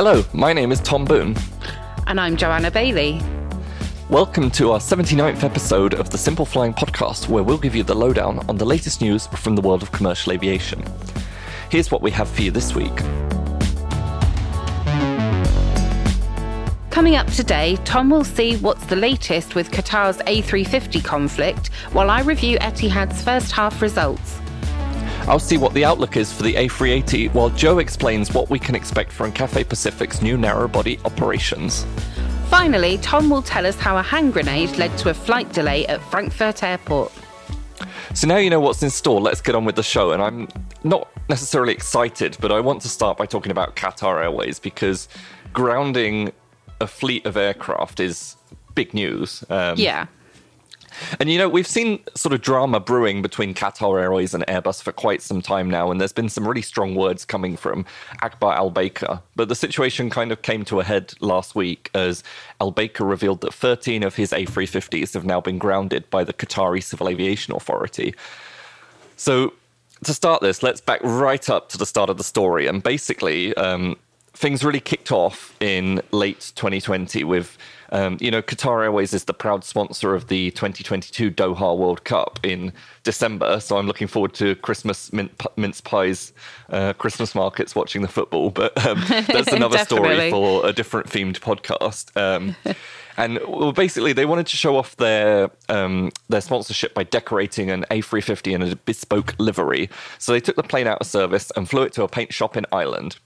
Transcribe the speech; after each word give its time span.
Hello, 0.00 0.24
my 0.32 0.52
name 0.52 0.70
is 0.70 0.78
Tom 0.78 1.04
Boone. 1.04 1.34
And 2.06 2.20
I'm 2.20 2.36
Joanna 2.36 2.70
Bailey. 2.70 3.20
Welcome 4.08 4.48
to 4.52 4.70
our 4.70 4.78
79th 4.78 5.42
episode 5.42 5.94
of 5.94 6.08
the 6.10 6.16
Simple 6.16 6.46
Flying 6.46 6.72
Podcast, 6.72 7.28
where 7.28 7.42
we'll 7.42 7.58
give 7.58 7.74
you 7.74 7.82
the 7.82 7.96
lowdown 7.96 8.38
on 8.48 8.56
the 8.56 8.64
latest 8.64 9.00
news 9.00 9.26
from 9.26 9.56
the 9.56 9.60
world 9.60 9.82
of 9.82 9.90
commercial 9.90 10.32
aviation. 10.32 10.84
Here's 11.68 11.90
what 11.90 12.00
we 12.00 12.12
have 12.12 12.28
for 12.28 12.42
you 12.42 12.52
this 12.52 12.76
week. 12.76 12.96
Coming 16.90 17.16
up 17.16 17.26
today, 17.32 17.76
Tom 17.84 18.08
will 18.08 18.22
see 18.22 18.56
what's 18.58 18.86
the 18.86 18.94
latest 18.94 19.56
with 19.56 19.72
Qatar's 19.72 20.18
A350 20.18 21.02
conflict, 21.02 21.74
while 21.90 22.08
I 22.08 22.20
review 22.20 22.56
Etihad's 22.58 23.20
first 23.20 23.50
half 23.50 23.82
results. 23.82 24.38
I'll 25.28 25.38
see 25.38 25.58
what 25.58 25.74
the 25.74 25.84
outlook 25.84 26.16
is 26.16 26.32
for 26.32 26.42
the 26.42 26.54
A380, 26.54 27.34
while 27.34 27.50
Joe 27.50 27.80
explains 27.80 28.32
what 28.32 28.48
we 28.48 28.58
can 28.58 28.74
expect 28.74 29.12
from 29.12 29.30
Cathay 29.30 29.64
Pacific's 29.64 30.22
new 30.22 30.38
narrow-body 30.38 30.98
operations. 31.04 31.84
Finally, 32.46 32.96
Tom 32.98 33.28
will 33.28 33.42
tell 33.42 33.66
us 33.66 33.76
how 33.76 33.98
a 33.98 34.02
hand 34.02 34.32
grenade 34.32 34.78
led 34.78 34.96
to 34.96 35.10
a 35.10 35.14
flight 35.14 35.52
delay 35.52 35.86
at 35.86 36.00
Frankfurt 36.04 36.62
Airport. 36.62 37.12
So 38.14 38.26
now 38.26 38.38
you 38.38 38.48
know 38.48 38.58
what's 38.58 38.82
in 38.82 38.88
store, 38.88 39.20
let's 39.20 39.42
get 39.42 39.54
on 39.54 39.66
with 39.66 39.76
the 39.76 39.82
show. 39.82 40.12
And 40.12 40.22
I'm 40.22 40.48
not 40.82 41.10
necessarily 41.28 41.74
excited, 41.74 42.38
but 42.40 42.50
I 42.50 42.60
want 42.60 42.80
to 42.82 42.88
start 42.88 43.18
by 43.18 43.26
talking 43.26 43.52
about 43.52 43.76
Qatar 43.76 44.22
Airways 44.22 44.58
because 44.58 45.10
grounding 45.52 46.32
a 46.80 46.86
fleet 46.86 47.26
of 47.26 47.36
aircraft 47.36 48.00
is 48.00 48.36
big 48.74 48.94
news. 48.94 49.44
Um, 49.50 49.76
yeah. 49.76 50.06
And 51.20 51.30
you 51.30 51.38
know, 51.38 51.48
we've 51.48 51.66
seen 51.66 52.02
sort 52.14 52.32
of 52.32 52.40
drama 52.40 52.80
brewing 52.80 53.22
between 53.22 53.54
Qatar 53.54 54.00
Airways 54.00 54.34
and 54.34 54.46
Airbus 54.46 54.82
for 54.82 54.92
quite 54.92 55.22
some 55.22 55.42
time 55.42 55.70
now, 55.70 55.90
and 55.90 56.00
there's 56.00 56.12
been 56.12 56.28
some 56.28 56.46
really 56.46 56.62
strong 56.62 56.94
words 56.94 57.24
coming 57.24 57.56
from 57.56 57.84
Akbar 58.22 58.54
Al 58.54 58.70
Baker. 58.70 59.20
But 59.36 59.48
the 59.48 59.54
situation 59.54 60.10
kind 60.10 60.32
of 60.32 60.42
came 60.42 60.64
to 60.66 60.80
a 60.80 60.84
head 60.84 61.14
last 61.20 61.54
week 61.54 61.90
as 61.94 62.22
Al 62.60 62.70
Baker 62.70 63.04
revealed 63.04 63.40
that 63.42 63.54
13 63.54 64.02
of 64.02 64.16
his 64.16 64.32
A350s 64.32 65.14
have 65.14 65.24
now 65.24 65.40
been 65.40 65.58
grounded 65.58 66.08
by 66.10 66.24
the 66.24 66.32
Qatari 66.32 66.82
Civil 66.82 67.08
Aviation 67.08 67.54
Authority. 67.54 68.14
So, 69.16 69.54
to 70.04 70.14
start 70.14 70.42
this, 70.42 70.62
let's 70.62 70.80
back 70.80 71.00
right 71.02 71.50
up 71.50 71.68
to 71.70 71.78
the 71.78 71.86
start 71.86 72.08
of 72.08 72.18
the 72.18 72.24
story. 72.24 72.66
And 72.66 72.82
basically, 72.82 73.54
um, 73.56 73.96
things 74.32 74.62
really 74.64 74.80
kicked 74.80 75.10
off 75.10 75.56
in 75.60 76.00
late 76.12 76.52
2020 76.54 77.24
with, 77.24 77.58
um, 77.90 78.18
you 78.20 78.30
know, 78.30 78.42
Qatar 78.42 78.84
Airways 78.84 79.14
is 79.14 79.24
the 79.24 79.34
proud 79.34 79.64
sponsor 79.64 80.14
of 80.14 80.28
the 80.28 80.50
2022 80.52 81.30
Doha 81.30 81.76
World 81.76 82.04
Cup 82.04 82.38
in 82.42 82.72
December. 83.02 83.60
So 83.60 83.78
I'm 83.78 83.86
looking 83.86 84.06
forward 84.06 84.34
to 84.34 84.54
Christmas 84.56 85.12
mint, 85.12 85.32
mince 85.56 85.80
pies, 85.80 86.32
uh, 86.70 86.92
Christmas 86.94 87.34
markets, 87.34 87.74
watching 87.74 88.02
the 88.02 88.08
football. 88.08 88.50
But 88.58 88.86
um, 88.86 89.04
that's 89.08 89.52
another 89.52 89.78
story 89.84 90.30
for 90.30 90.66
a 90.66 90.72
different 90.72 91.06
themed 91.06 91.38
podcast. 91.38 92.16
Um, 92.16 92.56
and 93.16 93.38
well, 93.46 93.70
basically, 93.70 94.12
they 94.12 94.26
wanted 94.26 94.48
to 94.48 94.56
show 94.56 94.76
off 94.76 94.96
their 94.96 95.50
um, 95.68 96.10
their 96.28 96.40
sponsorship 96.40 96.92
by 96.92 97.04
decorating 97.04 97.70
an 97.70 97.84
A350 97.90 98.52
in 98.52 98.62
a 98.62 98.74
bespoke 98.74 99.36
livery. 99.38 99.90
So 100.18 100.32
they 100.32 100.40
took 100.40 100.56
the 100.56 100.64
plane 100.64 100.88
out 100.88 101.00
of 101.00 101.06
service 101.06 101.52
and 101.56 101.68
flew 101.68 101.82
it 101.82 101.92
to 101.94 102.02
a 102.02 102.08
paint 102.08 102.32
shop 102.32 102.56
in 102.56 102.66
Ireland 102.72 103.18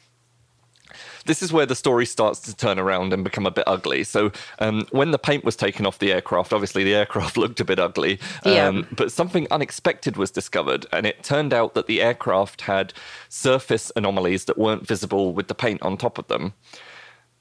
this 1.25 1.43
is 1.43 1.53
where 1.53 1.67
the 1.67 1.75
story 1.75 2.07
starts 2.07 2.41
to 2.41 2.57
turn 2.57 2.79
around 2.79 3.13
and 3.13 3.25
become 3.25 3.47
a 3.47 3.51
bit 3.51 3.65
ugly. 3.67 4.05
So 4.05 4.33
um, 4.59 4.87
when 4.91 5.11
the 5.11 5.19
paint 5.19 5.45
was 5.45 5.57
taken 5.57 5.87
off 5.87 5.99
the 5.99 6.13
aircraft, 6.13 6.53
obviously 6.53 6.85
the 6.85 6.95
aircraft 6.95 7.37
looked 7.43 7.61
a 7.61 7.65
bit 7.65 7.79
ugly. 7.79 8.19
Um, 8.45 8.53
yeah. 8.53 8.83
But 8.93 9.13
something 9.13 9.47
unexpected 9.51 10.17
was 10.17 10.31
discovered, 10.31 10.87
and 10.93 11.07
it 11.07 11.23
turned 11.23 11.53
out 11.53 11.75
that 11.75 11.87
the 11.87 12.03
aircraft 12.03 12.63
had 12.63 12.93
surface 13.29 13.93
anomalies 13.97 14.47
that 14.47 14.59
weren't 14.59 14.87
visible 14.87 15.33
with 15.33 15.49
the 15.49 15.55
paint 15.55 15.83
on 15.83 15.97
top 15.97 16.19
of 16.19 16.29
them. 16.29 16.55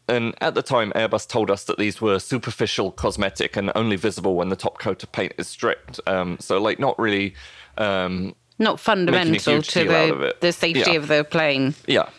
And 0.08 0.36
at 0.42 0.56
the 0.56 0.62
time, 0.62 0.92
Airbus 0.94 1.28
told 1.28 1.50
us 1.50 1.64
that 1.66 1.78
these 1.78 2.02
were 2.02 2.20
superficial 2.20 2.92
cosmetic 2.92 3.56
and 3.56 3.72
only 3.76 3.96
visible 3.96 4.36
when 4.36 4.50
the 4.50 4.56
top 4.56 4.80
coat 4.80 5.04
of 5.04 5.12
paint 5.12 5.34
is 5.38 5.48
stripped. 5.48 6.02
Um, 6.06 6.38
so, 6.40 6.62
like, 6.62 6.80
not 6.80 7.00
really. 7.00 7.34
Um, 7.78 8.36
not 8.60 8.80
fundamental 8.80 9.62
to 9.62 9.84
the, 9.86 10.36
the 10.40 10.52
safety 10.52 10.92
yeah. 10.92 10.98
of 10.98 11.08
the 11.08 11.24
plane. 11.24 11.76
Yeah. 11.88 12.10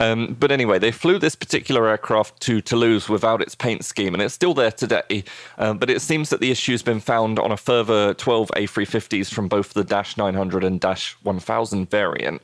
Um, 0.00 0.36
but 0.38 0.52
anyway, 0.52 0.78
they 0.78 0.92
flew 0.92 1.18
this 1.18 1.34
particular 1.34 1.88
aircraft 1.88 2.40
to 2.42 2.60
Toulouse 2.60 3.08
without 3.08 3.42
its 3.42 3.54
paint 3.54 3.84
scheme, 3.84 4.14
and 4.14 4.22
it's 4.22 4.34
still 4.34 4.54
there 4.54 4.70
today. 4.70 5.24
Um, 5.58 5.78
but 5.78 5.90
it 5.90 6.00
seems 6.00 6.30
that 6.30 6.40
the 6.40 6.50
issue 6.50 6.72
has 6.72 6.82
been 6.82 7.00
found 7.00 7.38
on 7.38 7.50
a 7.50 7.56
further 7.56 8.14
12 8.14 8.50
A350s 8.56 9.32
from 9.32 9.48
both 9.48 9.72
the 9.72 9.84
Dash 9.84 10.16
900 10.16 10.64
and 10.64 10.80
Dash 10.80 11.16
1000 11.22 11.90
variant. 11.90 12.42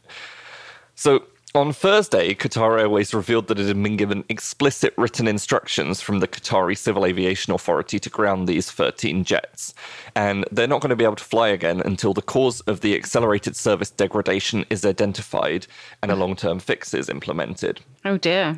So 0.96 1.24
on 1.54 1.72
Thursday, 1.72 2.34
Qatar 2.34 2.80
Airways 2.80 3.14
revealed 3.14 3.46
that 3.46 3.58
it 3.58 3.66
had 3.66 3.80
been 3.80 3.96
given 3.96 4.24
explicit 4.28 4.92
written 4.96 5.28
instructions 5.28 6.00
from 6.00 6.18
the 6.18 6.26
Qatari 6.26 6.76
Civil 6.76 7.06
Aviation 7.06 7.52
Authority 7.52 7.98
to 8.00 8.10
ground 8.10 8.48
these 8.48 8.70
13 8.70 9.24
jets. 9.24 9.72
And 10.16 10.44
they're 10.50 10.66
not 10.66 10.80
going 10.80 10.90
to 10.90 10.96
be 10.96 11.04
able 11.04 11.16
to 11.16 11.24
fly 11.24 11.48
again 11.48 11.80
until 11.80 12.12
the 12.12 12.22
cause 12.22 12.60
of 12.62 12.80
the 12.80 12.96
accelerated 12.96 13.54
service 13.54 13.90
degradation 13.90 14.64
is 14.68 14.84
identified 14.84 15.66
and 16.02 16.10
a 16.10 16.16
long 16.16 16.34
term 16.34 16.58
fix 16.58 16.92
is 16.92 17.08
implemented. 17.08 17.80
Oh, 18.04 18.18
dear. 18.18 18.56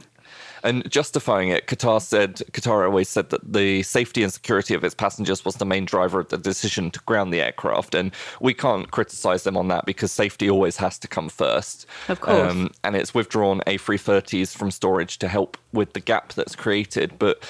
And 0.67 0.91
justifying 0.91 1.51
it, 1.51 1.69
Qatar 1.69 2.03
said 2.03 2.43
Qatar 2.51 2.83
Airways 2.83 3.09
said 3.09 3.31
that 3.31 3.53
the 3.53 3.85
safety 3.85 4.25
and 4.25 4.33
security 4.33 4.75
of 4.75 4.83
its 4.83 4.97
passengers 4.97 5.45
was 5.45 5.55
the 5.55 5.65
main 5.65 5.85
driver 5.85 6.19
of 6.19 6.29
the 6.29 6.39
decision 6.39 6.91
to 6.91 7.01
ground 7.07 7.33
the 7.33 7.41
aircraft, 7.41 7.95
and 7.95 8.11
we 8.41 8.53
can't 8.53 8.91
criticize 8.91 9.45
them 9.45 9.57
on 9.57 9.69
that 9.69 9.87
because 9.87 10.11
safety 10.11 10.51
always 10.51 10.77
has 10.79 10.99
to 10.99 11.07
come 11.07 11.29
first. 11.29 11.87
Of 12.09 12.21
course. 12.21 12.51
Um, 12.51 12.73
and 12.83 12.97
it's 12.97 13.15
withdrawn 13.15 13.61
A330s 13.69 14.57
from 14.57 14.73
storage 14.73 15.19
to 15.19 15.29
help 15.29 15.57
with 15.73 15.93
the 15.93 16.01
gap 16.01 16.33
that's 16.35 16.57
created, 16.57 17.19
but. 17.19 17.43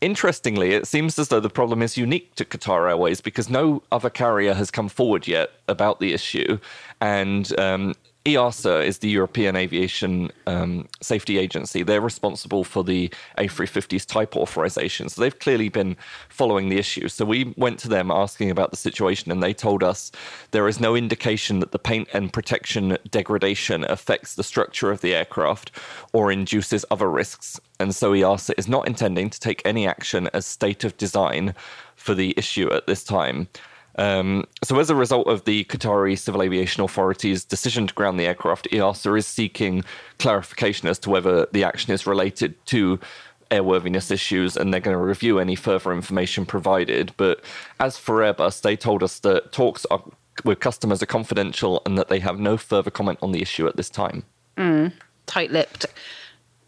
Interestingly, 0.00 0.72
it 0.72 0.88
seems 0.88 1.16
as 1.16 1.28
though 1.28 1.38
the 1.38 1.48
problem 1.48 1.80
is 1.80 1.96
unique 1.96 2.34
to 2.34 2.44
Qatar 2.44 2.88
Airways 2.88 3.20
because 3.20 3.48
no 3.48 3.84
other 3.92 4.10
carrier 4.10 4.52
has 4.52 4.68
come 4.68 4.88
forward 4.88 5.28
yet 5.28 5.50
about 5.68 6.00
the 6.00 6.12
issue. 6.12 6.58
And 7.00 7.56
um, 7.56 7.94
EASA 8.24 8.84
is 8.84 8.98
the 8.98 9.08
European 9.08 9.56
Aviation 9.56 10.30
um, 10.46 10.88
Safety 11.00 11.38
Agency. 11.38 11.82
They're 11.82 12.00
responsible 12.00 12.62
for 12.62 12.84
the 12.84 13.12
A350's 13.36 14.06
type 14.06 14.36
authorization. 14.36 15.08
So 15.08 15.20
they've 15.20 15.38
clearly 15.38 15.68
been 15.68 15.96
following 16.28 16.68
the 16.68 16.78
issue. 16.78 17.08
So 17.08 17.24
we 17.24 17.52
went 17.56 17.80
to 17.80 17.88
them 17.88 18.12
asking 18.12 18.50
about 18.50 18.70
the 18.70 18.76
situation, 18.76 19.32
and 19.32 19.42
they 19.42 19.52
told 19.52 19.82
us 19.82 20.12
there 20.52 20.68
is 20.68 20.78
no 20.78 20.94
indication 20.94 21.58
that 21.60 21.72
the 21.72 21.80
paint 21.80 22.08
and 22.12 22.32
protection 22.32 22.96
degradation 23.10 23.84
affects 23.84 24.36
the 24.36 24.44
structure 24.44 24.92
of 24.92 25.00
the 25.00 25.14
aircraft 25.16 25.72
or 26.12 26.30
induces 26.30 26.84
other 26.92 27.10
risks. 27.10 27.60
And 27.80 27.92
so 27.92 28.12
EASA 28.12 28.54
is 28.56 28.68
not 28.68 28.86
intending 28.86 29.30
to 29.30 29.40
take 29.40 29.62
any 29.64 29.84
action 29.84 30.30
as 30.32 30.46
state 30.46 30.84
of 30.84 30.96
design 30.96 31.56
for 31.96 32.14
the 32.14 32.34
issue 32.36 32.70
at 32.72 32.86
this 32.86 33.02
time. 33.02 33.48
Um, 33.96 34.44
so, 34.64 34.78
as 34.78 34.90
a 34.90 34.94
result 34.94 35.26
of 35.26 35.44
the 35.44 35.64
Qatari 35.64 36.18
Civil 36.18 36.42
Aviation 36.42 36.82
Authority's 36.82 37.44
decision 37.44 37.86
to 37.86 37.94
ground 37.94 38.18
the 38.18 38.26
aircraft, 38.26 38.68
EASA 38.70 39.18
is 39.18 39.26
seeking 39.26 39.84
clarification 40.18 40.88
as 40.88 40.98
to 41.00 41.10
whether 41.10 41.46
the 41.52 41.64
action 41.64 41.92
is 41.92 42.06
related 42.06 42.54
to 42.66 42.98
airworthiness 43.50 44.10
issues 44.10 44.56
and 44.56 44.72
they're 44.72 44.80
going 44.80 44.96
to 44.96 45.02
review 45.02 45.38
any 45.38 45.54
further 45.54 45.92
information 45.92 46.46
provided. 46.46 47.12
But 47.16 47.44
as 47.78 47.98
for 47.98 48.16
Airbus, 48.16 48.62
they 48.62 48.76
told 48.76 49.02
us 49.02 49.20
that 49.20 49.52
talks 49.52 49.84
are, 49.86 50.02
with 50.44 50.60
customers 50.60 51.02
are 51.02 51.06
confidential 51.06 51.82
and 51.84 51.98
that 51.98 52.08
they 52.08 52.18
have 52.20 52.40
no 52.40 52.56
further 52.56 52.90
comment 52.90 53.18
on 53.20 53.32
the 53.32 53.42
issue 53.42 53.66
at 53.66 53.76
this 53.76 53.90
time. 53.90 54.24
Mm, 54.56 54.92
tight 55.26 55.50
lipped. 55.50 55.86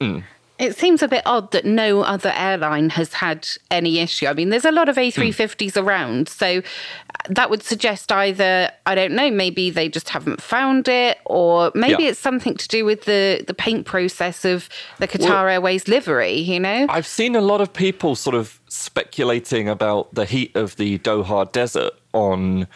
Mm. 0.00 0.24
It 0.58 0.76
seems 0.76 1.02
a 1.02 1.08
bit 1.08 1.22
odd 1.26 1.50
that 1.50 1.64
no 1.64 2.02
other 2.02 2.32
airline 2.34 2.90
has 2.90 3.12
had 3.14 3.48
any 3.72 3.98
issue. 3.98 4.26
I 4.26 4.34
mean, 4.34 4.50
there's 4.50 4.64
a 4.64 4.70
lot 4.70 4.88
of 4.88 4.96
A350s 4.96 5.72
mm. 5.72 5.82
around. 5.82 6.28
So 6.28 6.62
that 7.28 7.50
would 7.50 7.62
suggest 7.62 8.12
either, 8.12 8.70
I 8.86 8.94
don't 8.94 9.12
know, 9.12 9.30
maybe 9.30 9.70
they 9.70 9.88
just 9.88 10.10
haven't 10.10 10.40
found 10.40 10.86
it, 10.88 11.18
or 11.24 11.72
maybe 11.74 12.04
yeah. 12.04 12.10
it's 12.10 12.20
something 12.20 12.56
to 12.56 12.68
do 12.68 12.84
with 12.84 13.04
the, 13.04 13.42
the 13.46 13.54
paint 13.54 13.84
process 13.84 14.44
of 14.44 14.68
the 14.98 15.08
Qatar 15.08 15.28
well, 15.28 15.48
Airways 15.48 15.88
livery, 15.88 16.34
you 16.34 16.60
know? 16.60 16.86
I've 16.88 17.06
seen 17.06 17.34
a 17.34 17.40
lot 17.40 17.60
of 17.60 17.72
people 17.72 18.14
sort 18.14 18.36
of 18.36 18.60
speculating 18.68 19.68
about 19.68 20.14
the 20.14 20.24
heat 20.24 20.54
of 20.54 20.76
the 20.76 20.98
Doha 20.98 21.50
desert 21.50 21.94
on 22.12 22.68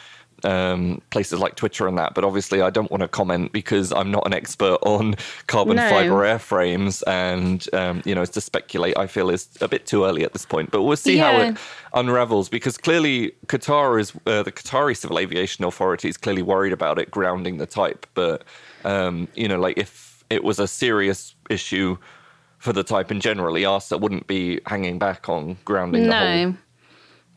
um, 0.45 1.01
places 1.11 1.39
like 1.39 1.57
Twitter 1.57 1.87
and 1.87 1.99
that. 1.99 2.15
But 2.15 2.25
obviously, 2.25 2.63
I 2.63 2.71
don't 2.71 2.91
want 2.91 3.03
to 3.03 3.09
comment 3.09 3.53
because 3.53 3.93
I'm 3.93 4.11
not 4.11 4.27
an 4.27 4.35
expert 4.35 4.79
on 4.83 5.17
carbon 5.47 5.77
no. 5.77 5.89
fiber 5.89 6.23
airframes, 6.23 7.03
and 7.07 7.67
um, 7.73 8.03
you 8.05 8.15
know, 8.15 8.25
to 8.25 8.41
speculate, 8.41 8.97
I 8.97 9.07
feel 9.07 9.31
is 9.31 9.49
a 9.61 9.69
bit 9.69 9.87
too 9.87 10.05
early 10.05 10.25
at 10.25 10.33
this 10.33 10.45
point. 10.45 10.71
But 10.71 10.83
we'll 10.83 10.97
see 10.97 11.17
yeah. 11.17 11.33
how 11.33 11.39
it 11.41 11.57
unravels 11.95 12.49
because 12.49 12.77
clearly 12.77 13.33
Qatar 13.47 14.01
is 14.01 14.13
uh, 14.27 14.43
the 14.43 14.53
Qatari 14.53 14.97
Civil 14.97 15.19
Aviation 15.19 15.65
Authority 15.65 16.09
is 16.09 16.17
clearly 16.17 16.43
worried 16.43 16.73
about 16.73 16.99
it 16.99 17.11
grounding 17.11 17.59
the 17.59 17.67
type. 17.67 18.07
But 18.15 18.45
um, 18.85 19.29
you 19.35 19.49
know, 19.49 19.59
like 19.59 19.79
if 19.79 20.25
it 20.31 20.45
was 20.45 20.59
a 20.59 20.69
serious 20.69 21.35
issue 21.51 21.97
for 22.59 22.73
the 22.73 22.83
type 22.83 23.11
in 23.11 23.21
general, 23.21 23.55
EASA 23.55 24.01
wouldn't 24.01 24.27
be 24.27 24.61
hanging 24.67 24.99
back 24.99 25.29
on 25.29 25.57
grounding 25.65 26.07
no. 26.07 26.11
the 26.11 26.43
whole 26.45 26.57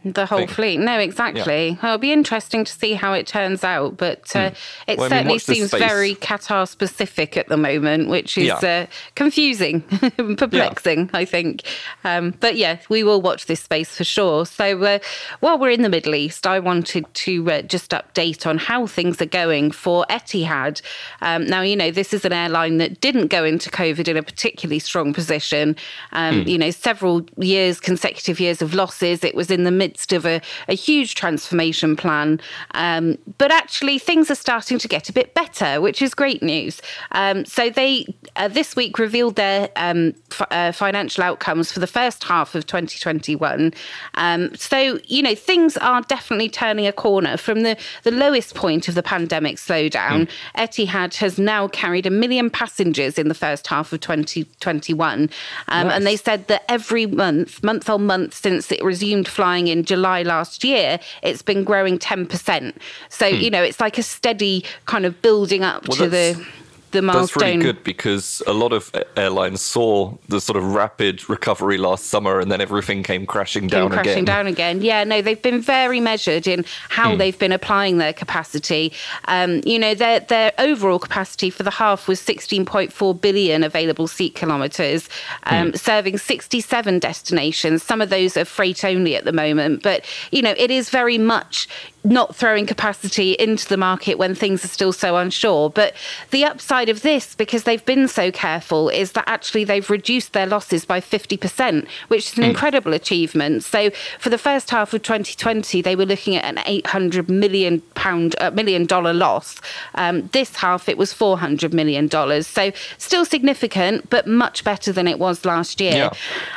the 0.03 0.25
whole 0.25 0.39
thing. 0.39 0.47
fleet. 0.47 0.77
No, 0.79 0.97
exactly. 0.97 1.69
Yeah. 1.69 1.75
Well, 1.81 1.93
it'll 1.93 1.97
be 1.99 2.11
interesting 2.11 2.65
to 2.65 2.71
see 2.71 2.93
how 2.93 3.13
it 3.13 3.27
turns 3.27 3.63
out, 3.63 3.97
but 3.97 4.35
uh, 4.35 4.49
mm. 4.49 4.55
it 4.87 4.97
well, 4.97 5.09
certainly 5.09 5.33
I 5.33 5.33
mean, 5.33 5.39
seems 5.39 5.71
very 5.71 6.15
Qatar 6.15 6.67
specific 6.67 7.37
at 7.37 7.47
the 7.49 7.57
moment, 7.57 8.09
which 8.09 8.37
is 8.37 8.47
yeah. 8.47 8.87
uh, 8.87 8.93
confusing, 9.15 9.81
perplexing, 10.37 10.99
yeah. 10.99 11.09
I 11.13 11.25
think. 11.25 11.63
Um, 12.03 12.33
but 12.39 12.55
yeah, 12.55 12.79
we 12.89 13.03
will 13.03 13.21
watch 13.21 13.45
this 13.45 13.61
space 13.61 13.95
for 13.95 14.03
sure. 14.03 14.45
So 14.45 14.81
uh, 14.81 14.99
while 15.39 15.59
we're 15.59 15.69
in 15.69 15.83
the 15.83 15.89
Middle 15.89 16.15
East, 16.15 16.47
I 16.47 16.59
wanted 16.59 17.05
to 17.13 17.51
uh, 17.51 17.61
just 17.61 17.91
update 17.91 18.47
on 18.47 18.57
how 18.57 18.87
things 18.87 19.21
are 19.21 19.25
going 19.25 19.69
for 19.69 20.05
Etihad. 20.09 20.81
Um, 21.21 21.45
now, 21.45 21.61
you 21.61 21.75
know, 21.75 21.91
this 21.91 22.11
is 22.11 22.25
an 22.25 22.33
airline 22.33 22.77
that 22.77 23.01
didn't 23.01 23.27
go 23.27 23.43
into 23.43 23.69
COVID 23.69 24.07
in 24.07 24.17
a 24.17 24.23
particularly 24.23 24.79
strong 24.79 25.13
position. 25.13 25.75
Um, 26.11 26.43
mm. 26.43 26.47
You 26.47 26.57
know, 26.57 26.71
several 26.71 27.23
years, 27.37 27.79
consecutive 27.79 28.39
years 28.39 28.63
of 28.63 28.73
losses. 28.73 29.23
It 29.23 29.35
was 29.35 29.51
in 29.51 29.63
the 29.63 29.71
mid 29.71 29.90
midst 29.91 30.13
of 30.13 30.25
a, 30.25 30.41
a 30.69 30.73
huge 30.73 31.15
transformation 31.15 31.95
plan. 31.95 32.39
Um, 32.73 33.17
but 33.37 33.51
actually, 33.51 33.99
things 33.99 34.31
are 34.31 34.35
starting 34.35 34.79
to 34.79 34.87
get 34.87 35.09
a 35.09 35.13
bit 35.13 35.33
better, 35.33 35.81
which 35.81 36.01
is 36.01 36.13
great 36.13 36.41
news. 36.41 36.81
Um, 37.11 37.43
so 37.45 37.69
they 37.69 38.05
uh, 38.37 38.47
this 38.47 38.75
week 38.75 38.97
revealed 38.97 39.35
their 39.35 39.69
um, 39.75 40.13
f- 40.31 40.47
uh, 40.51 40.71
financial 40.71 41.23
outcomes 41.23 41.71
for 41.71 41.79
the 41.79 41.87
first 41.87 42.23
half 42.23 42.55
of 42.55 42.65
2021. 42.65 43.73
Um, 44.15 44.55
so 44.55 44.99
you 45.05 45.21
know 45.21 45.35
things 45.35 45.75
are 45.77 46.01
definitely 46.03 46.49
turning 46.49 46.87
a 46.87 46.93
corner 46.93 47.35
from 47.37 47.63
the 47.63 47.77
the 48.03 48.11
lowest 48.11 48.55
point 48.55 48.87
of 48.87 48.95
the 48.95 49.03
pandemic 49.03 49.57
slowdown. 49.57 50.27
Mm. 50.27 50.29
Etihad 50.57 51.15
has 51.17 51.37
now 51.37 51.67
carried 51.67 52.05
a 52.05 52.09
million 52.09 52.49
passengers 52.49 53.17
in 53.17 53.27
the 53.27 53.33
first 53.33 53.67
half 53.67 53.91
of 53.91 53.99
2021, 53.99 55.29
um, 55.67 55.87
nice. 55.87 55.95
and 55.95 56.07
they 56.07 56.15
said 56.15 56.47
that 56.47 56.63
every 56.69 57.05
month, 57.05 57.61
month 57.63 57.89
on 57.89 58.05
month 58.05 58.33
since 58.33 58.71
it 58.71 58.81
resumed 58.83 59.27
flying 59.27 59.67
in 59.67 59.80
July 59.83 60.23
last 60.23 60.63
year, 60.63 60.99
it's 61.21 61.41
been 61.41 61.63
growing 61.63 61.99
10%. 61.99 62.73
So, 63.09 63.29
hmm. 63.29 63.35
you 63.35 63.49
know, 63.49 63.63
it's 63.63 63.79
like 63.79 63.97
a 63.97 64.03
steady 64.03 64.65
kind 64.85 65.05
of 65.05 65.21
building 65.21 65.63
up 65.63 65.87
well, 65.87 65.97
to 65.97 66.09
the 66.09 66.45
the 66.91 67.01
milestone. 67.01 67.21
That's 67.21 67.35
really 67.35 67.57
good 67.63 67.83
because 67.83 68.41
a 68.47 68.53
lot 68.53 68.73
of 68.73 68.93
airlines 69.17 69.61
saw 69.61 70.15
the 70.27 70.41
sort 70.41 70.57
of 70.57 70.73
rapid 70.73 71.29
recovery 71.29 71.77
last 71.77 72.05
summer, 72.07 72.39
and 72.39 72.51
then 72.51 72.61
everything 72.61 73.03
came 73.03 73.25
crashing 73.25 73.67
down 73.67 73.89
came 73.89 73.91
crashing 73.91 74.11
again. 74.11 74.25
down 74.25 74.47
again. 74.47 74.81
Yeah, 74.81 75.03
no, 75.03 75.21
they've 75.21 75.41
been 75.41 75.61
very 75.61 75.99
measured 75.99 76.47
in 76.47 76.65
how 76.89 77.13
mm. 77.13 77.17
they've 77.17 77.37
been 77.37 77.51
applying 77.51 77.97
their 77.97 78.13
capacity. 78.13 78.93
Um, 79.25 79.61
you 79.65 79.79
know, 79.79 79.95
their 79.95 80.19
their 80.21 80.51
overall 80.57 80.99
capacity 80.99 81.49
for 81.49 81.63
the 81.63 81.71
half 81.71 82.07
was 82.07 82.19
16.4 82.19 83.21
billion 83.21 83.63
available 83.63 84.07
seat 84.07 84.35
kilometres, 84.35 85.09
um, 85.43 85.71
mm. 85.71 85.79
serving 85.79 86.17
67 86.17 86.99
destinations. 86.99 87.83
Some 87.83 88.01
of 88.01 88.09
those 88.09 88.37
are 88.37 88.45
freight 88.45 88.83
only 88.83 89.15
at 89.15 89.25
the 89.25 89.33
moment, 89.33 89.83
but 89.83 90.05
you 90.31 90.41
know, 90.41 90.53
it 90.57 90.71
is 90.71 90.89
very 90.89 91.17
much 91.17 91.67
not 92.03 92.35
throwing 92.35 92.65
capacity 92.65 93.33
into 93.33 93.67
the 93.67 93.77
market 93.77 94.17
when 94.17 94.33
things 94.33 94.65
are 94.65 94.69
still 94.69 94.91
so 94.91 95.17
unsure. 95.17 95.69
But 95.69 95.93
the 96.31 96.43
upside 96.45 96.89
of 96.89 97.03
this, 97.03 97.35
because 97.35 97.63
they've 97.63 97.85
been 97.85 98.07
so 98.07 98.31
careful, 98.31 98.89
is 98.89 99.11
that 99.11 99.25
actually 99.27 99.65
they've 99.65 99.87
reduced 99.89 100.33
their 100.33 100.47
losses 100.47 100.83
by 100.83 100.99
50%, 100.99 101.87
which 102.07 102.31
is 102.31 102.37
an 102.37 102.43
mm. 102.43 102.49
incredible 102.49 102.93
achievement. 102.93 103.63
So 103.63 103.91
for 104.19 104.29
the 104.29 104.37
first 104.37 104.71
half 104.71 104.93
of 104.93 105.03
2020, 105.03 105.81
they 105.81 105.95
were 105.95 106.05
looking 106.05 106.35
at 106.35 106.45
an 106.45 106.63
800 106.65 107.29
million 107.29 107.81
pound, 107.93 108.35
uh, 108.39 108.49
million 108.51 108.85
dollar 108.85 109.13
loss. 109.13 109.61
Um, 109.95 110.27
this 110.33 110.55
half, 110.55 110.89
it 110.89 110.97
was 110.97 111.13
400 111.13 111.73
million 111.73 112.07
dollars. 112.07 112.47
So 112.47 112.71
still 112.97 113.25
significant, 113.25 114.09
but 114.09 114.25
much 114.25 114.63
better 114.63 114.91
than 114.91 115.07
it 115.07 115.19
was 115.19 115.45
last 115.45 115.79
year. 115.79 116.11
Yeah. 116.11 116.13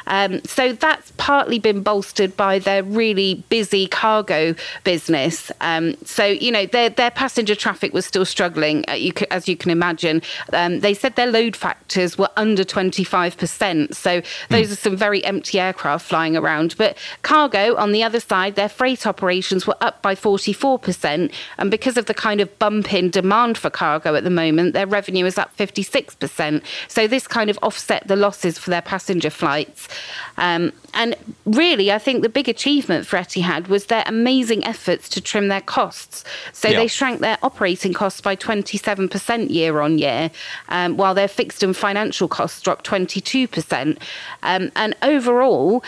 Um, 0.06 0.42
so 0.44 0.72
that's 0.72 1.12
partly 1.18 1.58
been 1.58 1.82
bolstered 1.82 2.34
by 2.36 2.58
their 2.58 2.82
really 2.82 3.44
busy 3.50 3.86
cargo 3.86 4.54
business 4.84 5.33
Um, 5.60 5.96
so, 6.04 6.24
you 6.24 6.50
know, 6.50 6.66
their, 6.66 6.90
their 6.90 7.10
passenger 7.10 7.54
traffic 7.54 7.92
was 7.92 8.06
still 8.06 8.24
struggling, 8.24 8.84
uh, 8.88 8.92
you 8.92 9.12
as 9.30 9.48
you 9.48 9.56
can 9.56 9.70
imagine. 9.70 10.22
Um, 10.52 10.80
they 10.80 10.94
said 10.94 11.16
their 11.16 11.30
load 11.30 11.56
factors 11.56 12.18
were 12.18 12.28
under 12.36 12.64
25%. 12.64 13.94
So, 13.94 14.22
those 14.50 14.68
mm. 14.68 14.72
are 14.72 14.76
some 14.76 14.96
very 14.96 15.24
empty 15.24 15.60
aircraft 15.60 16.06
flying 16.06 16.36
around. 16.36 16.76
But 16.76 16.96
cargo, 17.22 17.76
on 17.76 17.92
the 17.92 18.02
other 18.02 18.20
side, 18.20 18.54
their 18.54 18.68
freight 18.68 19.06
operations 19.06 19.66
were 19.66 19.76
up 19.80 20.02
by 20.02 20.14
44%. 20.14 21.32
And 21.58 21.70
because 21.70 21.96
of 21.96 22.06
the 22.06 22.14
kind 22.14 22.40
of 22.40 22.58
bump 22.58 22.92
in 22.92 23.10
demand 23.10 23.58
for 23.58 23.70
cargo 23.70 24.14
at 24.14 24.24
the 24.24 24.30
moment, 24.30 24.74
their 24.74 24.86
revenue 24.86 25.24
is 25.24 25.38
up 25.38 25.56
56%. 25.56 26.62
So, 26.88 27.06
this 27.06 27.26
kind 27.26 27.50
of 27.50 27.58
offset 27.62 28.06
the 28.06 28.16
losses 28.16 28.58
for 28.58 28.70
their 28.70 28.82
passenger 28.82 29.30
flights. 29.30 29.88
Um, 30.36 30.72
and 30.94 31.16
really, 31.44 31.92
I 31.92 31.98
think 31.98 32.22
the 32.22 32.28
big 32.28 32.48
achievement 32.48 33.06
for 33.06 33.16
Etihad 33.16 33.68
was 33.68 33.86
their 33.86 34.04
amazing 34.06 34.64
efforts 34.64 35.08
to 35.10 35.20
trim 35.24 35.48
their 35.48 35.60
costs. 35.60 36.24
So 36.52 36.68
yeah. 36.68 36.78
they 36.78 36.86
shrank 36.86 37.20
their 37.20 37.38
operating 37.42 37.92
costs 37.92 38.20
by 38.20 38.36
27% 38.36 39.50
year 39.50 39.80
on 39.80 39.98
year, 39.98 40.30
um, 40.68 40.96
while 40.96 41.14
their 41.14 41.28
fixed 41.28 41.62
and 41.62 41.76
financial 41.76 42.28
costs 42.28 42.60
dropped 42.60 42.86
22%. 42.86 43.98
Um, 44.42 44.70
and 44.76 44.94
overall, 45.02 45.82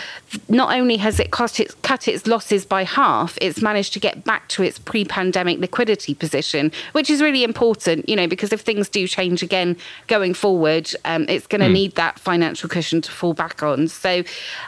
not 0.48 0.76
only 0.76 0.96
has 0.96 1.20
it 1.20 1.30
cost 1.30 1.60
its, 1.60 1.74
cut 1.82 2.08
its 2.08 2.26
losses 2.26 2.64
by 2.64 2.84
half, 2.84 3.38
it's 3.40 3.62
managed 3.62 3.92
to 3.92 4.00
get 4.00 4.24
back 4.24 4.48
to 4.48 4.62
its 4.62 4.78
pre 4.78 5.04
pandemic 5.04 5.58
liquidity 5.58 6.14
position, 6.14 6.72
which 6.92 7.10
is 7.10 7.22
really 7.22 7.44
important, 7.44 8.08
you 8.08 8.16
know, 8.16 8.26
because 8.26 8.52
if 8.52 8.60
things 8.60 8.88
do 8.88 9.06
change 9.06 9.42
again 9.42 9.76
going 10.06 10.34
forward, 10.34 10.90
um, 11.04 11.26
it's 11.28 11.46
going 11.46 11.60
to 11.60 11.68
mm. 11.68 11.72
need 11.72 11.94
that 11.94 12.18
financial 12.18 12.68
cushion 12.68 13.00
to 13.02 13.10
fall 13.10 13.34
back 13.34 13.62
on. 13.62 13.88
So, 13.88 14.22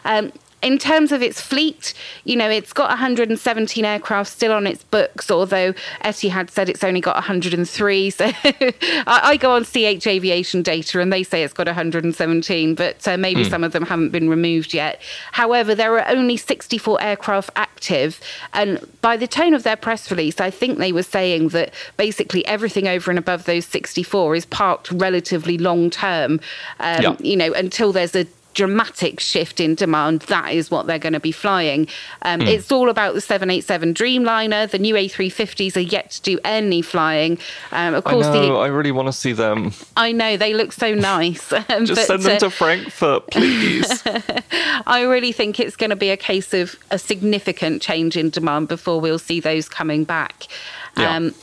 um, 0.04 0.32
in 0.60 0.76
terms 0.78 1.12
of 1.12 1.22
its 1.22 1.40
fleet, 1.40 1.94
you 2.24 2.34
know, 2.34 2.50
it's 2.50 2.72
got 2.72 2.88
117 2.90 3.84
aircraft 3.84 4.30
still 4.30 4.52
on 4.52 4.66
its 4.66 4.82
books, 4.82 5.30
although 5.30 5.72
Etihad 6.04 6.50
said 6.50 6.68
it's 6.68 6.82
only 6.82 7.00
got 7.00 7.14
103. 7.14 8.10
So 8.10 8.24
I, 8.44 8.72
I, 9.06 9.36
go 9.36 9.52
on 9.52 9.64
CH 9.64 10.06
Aviation 10.06 10.62
data 10.62 11.00
and 11.00 11.12
they 11.12 11.22
say 11.22 11.44
it's 11.44 11.52
got 11.52 11.66
117, 11.66 12.74
but 12.74 13.06
uh, 13.06 13.16
maybe 13.16 13.44
mm. 13.44 13.50
some 13.50 13.62
of 13.62 13.72
them 13.72 13.86
haven't 13.86 14.10
been 14.10 14.28
removed 14.28 14.74
yet. 14.74 15.00
However, 15.32 15.74
there 15.74 15.96
are 15.98 16.08
only 16.08 16.36
64 16.36 17.00
aircraft 17.00 17.50
active. 17.54 18.20
And 18.52 18.84
by 19.00 19.16
the 19.16 19.28
tone 19.28 19.54
of 19.54 19.62
their 19.62 19.76
press 19.76 20.10
release, 20.10 20.40
I 20.40 20.50
think 20.50 20.78
they 20.78 20.92
were 20.92 21.04
saying 21.04 21.48
that 21.50 21.72
basically 21.96 22.44
everything 22.46 22.88
over 22.88 23.10
and 23.10 23.18
above 23.18 23.44
those 23.44 23.64
64 23.66 24.34
is 24.34 24.46
parked 24.46 24.90
relatively 24.90 25.56
long 25.56 25.90
term, 25.90 26.40
um, 26.80 27.02
yeah. 27.02 27.16
you 27.20 27.36
know, 27.36 27.52
until 27.52 27.92
there's 27.92 28.16
a 28.16 28.26
dramatic 28.58 29.20
shift 29.20 29.60
in 29.60 29.76
demand, 29.76 30.22
that 30.22 30.52
is 30.52 30.68
what 30.68 30.88
they're 30.88 30.98
going 30.98 31.12
to 31.12 31.20
be 31.20 31.30
flying. 31.30 31.86
Um, 32.22 32.40
mm. 32.40 32.48
It's 32.48 32.72
all 32.72 32.88
about 32.90 33.14
the 33.14 33.20
787 33.20 33.94
Dreamliner. 33.94 34.68
The 34.68 34.80
new 34.80 34.96
A350s 34.96 35.76
are 35.76 35.80
yet 35.80 36.10
to 36.10 36.22
do 36.22 36.40
any 36.44 36.82
flying. 36.82 37.38
Um, 37.70 37.94
of 37.94 38.02
course, 38.02 38.26
I 38.26 38.32
know. 38.32 38.54
The, 38.54 38.54
I 38.54 38.66
really 38.66 38.90
want 38.90 39.06
to 39.06 39.12
see 39.12 39.32
them. 39.32 39.70
I 39.96 40.10
know 40.10 40.36
they 40.36 40.54
look 40.54 40.72
so 40.72 40.92
nice. 40.92 41.48
Just 41.50 41.68
but, 41.68 41.98
send 41.98 42.22
them 42.24 42.36
uh, 42.36 42.38
to 42.40 42.50
Frankfurt, 42.50 43.28
please. 43.30 44.02
I 44.86 45.06
really 45.08 45.30
think 45.30 45.60
it's 45.60 45.76
going 45.76 45.90
to 45.90 45.96
be 45.96 46.10
a 46.10 46.16
case 46.16 46.52
of 46.52 46.74
a 46.90 46.98
significant 46.98 47.80
change 47.80 48.16
in 48.16 48.30
demand 48.30 48.66
before 48.66 49.00
we'll 49.00 49.20
see 49.20 49.38
those 49.38 49.68
coming 49.68 50.02
back. 50.02 50.48
Um, 51.06 51.34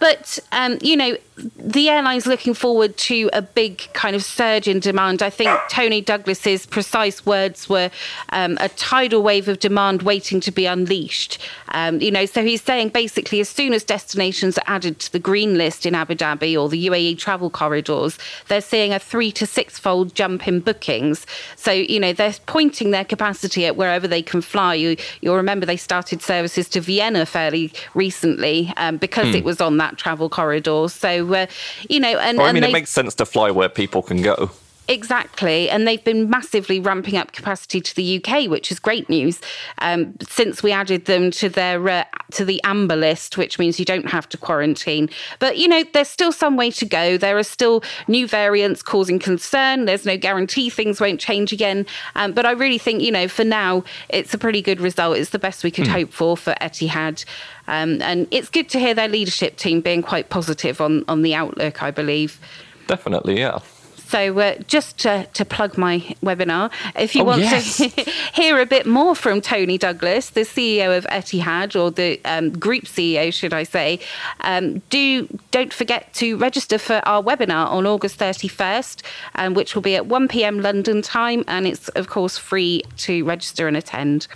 but, 0.00 0.38
um, 0.52 0.78
you 0.80 0.96
know, 0.96 1.16
the 1.56 1.88
airline's 1.88 2.26
looking 2.26 2.54
forward 2.54 2.96
to 2.96 3.30
a 3.32 3.42
big 3.42 3.78
kind 3.92 4.16
of 4.16 4.24
surge 4.24 4.66
in 4.66 4.80
demand. 4.80 5.22
I 5.22 5.30
think 5.30 5.50
Tony 5.70 6.00
Douglas's 6.00 6.66
precise 6.66 7.24
words 7.24 7.68
were 7.68 7.90
um, 8.30 8.58
a 8.60 8.68
tidal 8.70 9.22
wave 9.22 9.48
of 9.48 9.58
demand 9.60 10.02
waiting 10.02 10.40
to 10.40 10.50
be 10.50 10.66
unleashed. 10.66 11.38
Um, 11.68 12.00
you 12.00 12.10
know, 12.10 12.26
so 12.26 12.44
he's 12.44 12.62
saying 12.62 12.90
basically 12.90 13.40
as 13.40 13.48
soon 13.48 13.72
as 13.72 13.84
destinations 13.84 14.58
are 14.58 14.64
added 14.66 14.98
to 15.00 15.12
the 15.12 15.18
green 15.18 15.56
list 15.56 15.86
in 15.86 15.94
Abu 15.94 16.14
Dhabi 16.14 16.60
or 16.60 16.68
the 16.68 16.86
UAE 16.86 17.18
travel 17.18 17.50
corridors, 17.50 18.18
they're 18.48 18.60
seeing 18.60 18.92
a 18.92 18.98
three 18.98 19.30
to 19.32 19.46
six 19.46 19.78
fold 19.78 20.14
jump 20.14 20.48
in 20.48 20.60
bookings. 20.60 21.26
So, 21.56 21.70
you 21.70 22.00
know, 22.00 22.12
they're 22.12 22.34
pointing 22.46 22.90
their 22.90 23.04
capacity 23.04 23.66
at 23.66 23.76
wherever 23.76 24.08
they 24.08 24.22
can 24.22 24.40
fly. 24.40 24.74
You, 24.74 24.96
you'll 25.20 25.36
remember 25.36 25.66
they 25.66 25.76
started 25.76 26.22
services 26.22 26.68
to 26.70 26.80
Vienna 26.80 27.26
fairly 27.26 27.72
recently 27.94 28.72
um, 28.88 28.96
because 28.96 29.34
it 29.34 29.44
was 29.44 29.60
on 29.60 29.76
that 29.78 29.96
travel 29.96 30.28
corridor. 30.28 30.88
So, 30.88 31.34
uh, 31.34 31.46
you 31.88 32.00
know, 32.00 32.18
and, 32.18 32.40
I 32.40 32.52
mean, 32.52 32.64
it 32.64 32.72
makes 32.72 32.90
sense 32.90 33.14
to 33.16 33.26
fly 33.26 33.50
where 33.50 33.68
people 33.68 34.02
can 34.02 34.22
go. 34.22 34.50
Exactly. 34.88 35.68
And 35.68 35.86
they've 35.86 36.02
been 36.02 36.30
massively 36.30 36.80
ramping 36.80 37.16
up 37.16 37.32
capacity 37.32 37.80
to 37.82 37.94
the 37.94 38.16
UK, 38.16 38.48
which 38.48 38.72
is 38.72 38.78
great 38.78 39.08
news, 39.10 39.38
um, 39.78 40.14
since 40.26 40.62
we 40.62 40.72
added 40.72 41.04
them 41.04 41.30
to 41.32 41.50
their 41.50 41.86
uh, 41.86 42.04
to 42.32 42.44
the 42.44 42.58
amber 42.64 42.96
list, 42.96 43.36
which 43.36 43.58
means 43.58 43.78
you 43.78 43.84
don't 43.84 44.08
have 44.08 44.26
to 44.30 44.38
quarantine. 44.38 45.10
But, 45.40 45.58
you 45.58 45.68
know, 45.68 45.84
there's 45.92 46.08
still 46.08 46.32
some 46.32 46.56
way 46.56 46.70
to 46.72 46.86
go. 46.86 47.18
There 47.18 47.36
are 47.36 47.42
still 47.42 47.82
new 48.06 48.26
variants 48.26 48.82
causing 48.82 49.18
concern. 49.18 49.84
There's 49.84 50.06
no 50.06 50.16
guarantee 50.16 50.70
things 50.70 51.00
won't 51.00 51.20
change 51.20 51.52
again. 51.52 51.86
Um, 52.14 52.32
but 52.32 52.46
I 52.46 52.52
really 52.52 52.78
think, 52.78 53.02
you 53.02 53.12
know, 53.12 53.28
for 53.28 53.44
now, 53.44 53.84
it's 54.08 54.32
a 54.32 54.38
pretty 54.38 54.62
good 54.62 54.80
result. 54.80 55.18
It's 55.18 55.30
the 55.30 55.38
best 55.38 55.64
we 55.64 55.70
could 55.70 55.86
mm. 55.86 55.92
hope 55.92 56.12
for 56.12 56.36
for 56.36 56.54
Etihad. 56.62 57.26
Um, 57.66 58.00
and 58.00 58.26
it's 58.30 58.48
good 58.48 58.70
to 58.70 58.78
hear 58.78 58.94
their 58.94 59.08
leadership 59.08 59.56
team 59.56 59.82
being 59.82 60.00
quite 60.00 60.30
positive 60.30 60.80
on, 60.80 61.04
on 61.08 61.20
the 61.20 61.34
outlook, 61.34 61.82
I 61.82 61.90
believe. 61.90 62.40
Definitely, 62.86 63.38
yeah. 63.38 63.58
So, 64.08 64.38
uh, 64.38 64.54
just 64.66 64.96
to, 65.00 65.28
to, 65.34 65.44
plug 65.44 65.76
my 65.76 65.98
webinar, 66.22 66.70
if 66.96 67.14
you 67.14 67.20
oh, 67.20 67.26
want 67.26 67.42
yes. 67.42 67.76
to 67.76 67.88
hear 68.32 68.58
a 68.58 68.64
bit 68.64 68.86
more 68.86 69.14
from 69.14 69.42
Tony 69.42 69.76
Douglas, 69.76 70.30
the 70.30 70.40
CEO 70.40 70.96
of 70.96 71.04
Etihad, 71.08 71.78
or 71.78 71.90
the 71.90 72.18
um, 72.24 72.50
group 72.50 72.84
CEO, 72.84 73.30
should 73.30 73.52
I 73.52 73.64
say, 73.64 74.00
um, 74.40 74.78
do 74.88 75.28
don't 75.50 75.74
forget 75.74 76.10
to 76.14 76.38
register 76.38 76.78
for 76.78 77.02
our 77.04 77.22
webinar 77.22 77.66
on 77.70 77.84
August 77.84 78.18
31st, 78.18 79.02
um, 79.34 79.52
which 79.52 79.74
will 79.74 79.82
be 79.82 79.94
at 79.94 80.06
1 80.06 80.26
p.m. 80.28 80.62
London 80.62 81.02
time, 81.02 81.44
and 81.46 81.66
it's 81.66 81.88
of 81.90 82.08
course 82.08 82.38
free 82.38 82.82
to 82.96 83.24
register 83.26 83.68
and 83.68 83.76
attend. 83.76 84.26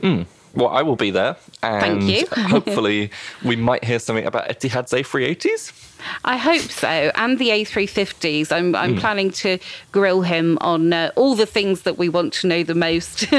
Mm. 0.00 0.26
Well, 0.56 0.68
I 0.68 0.82
will 0.82 0.96
be 0.96 1.10
there, 1.10 1.36
and 1.62 2.02
Thank 2.02 2.02
you. 2.04 2.26
hopefully, 2.48 3.10
we 3.44 3.56
might 3.56 3.84
hear 3.84 3.98
something 3.98 4.26
about 4.26 4.48
Etihad's 4.48 4.92
A380s. 4.92 5.82
I 6.24 6.36
hope 6.36 6.62
so, 6.62 6.88
and 7.14 7.38
the 7.38 7.50
A350s. 7.50 8.50
I'm, 8.50 8.74
I'm 8.74 8.96
mm. 8.96 9.00
planning 9.00 9.30
to 9.32 9.58
grill 9.92 10.22
him 10.22 10.56
on 10.60 10.92
uh, 10.92 11.10
all 11.14 11.34
the 11.34 11.46
things 11.46 11.82
that 11.82 11.98
we 11.98 12.08
want 12.08 12.32
to 12.34 12.46
know 12.46 12.62
the 12.62 12.74
most. 12.74 13.26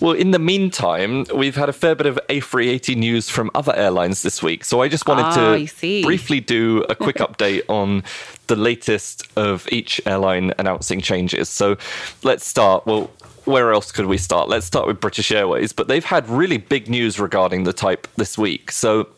Well, 0.00 0.12
in 0.12 0.32
the 0.32 0.38
meantime, 0.38 1.24
we've 1.34 1.56
had 1.56 1.68
a 1.68 1.72
fair 1.72 1.94
bit 1.94 2.06
of 2.06 2.18
A380 2.28 2.96
news 2.96 3.30
from 3.30 3.50
other 3.54 3.74
airlines 3.74 4.22
this 4.22 4.42
week. 4.42 4.64
So 4.64 4.82
I 4.82 4.88
just 4.88 5.06
wanted 5.06 5.24
ah, 5.24 5.56
to 5.56 6.02
briefly 6.02 6.40
do 6.40 6.84
a 6.90 6.94
quick 6.94 7.16
update 7.26 7.62
on 7.68 8.02
the 8.48 8.56
latest 8.56 9.26
of 9.36 9.66
each 9.70 10.00
airline 10.04 10.52
announcing 10.58 11.00
changes. 11.00 11.48
So 11.48 11.76
let's 12.22 12.46
start. 12.46 12.84
Well, 12.86 13.10
where 13.44 13.72
else 13.72 13.92
could 13.92 14.06
we 14.06 14.18
start? 14.18 14.48
Let's 14.48 14.66
start 14.66 14.86
with 14.86 15.00
British 15.00 15.30
Airways, 15.30 15.72
but 15.72 15.88
they've 15.88 16.04
had 16.04 16.28
really 16.28 16.58
big 16.58 16.88
news 16.88 17.18
regarding 17.18 17.64
the 17.64 17.72
type 17.72 18.08
this 18.16 18.38
week. 18.38 18.70
So 18.70 19.08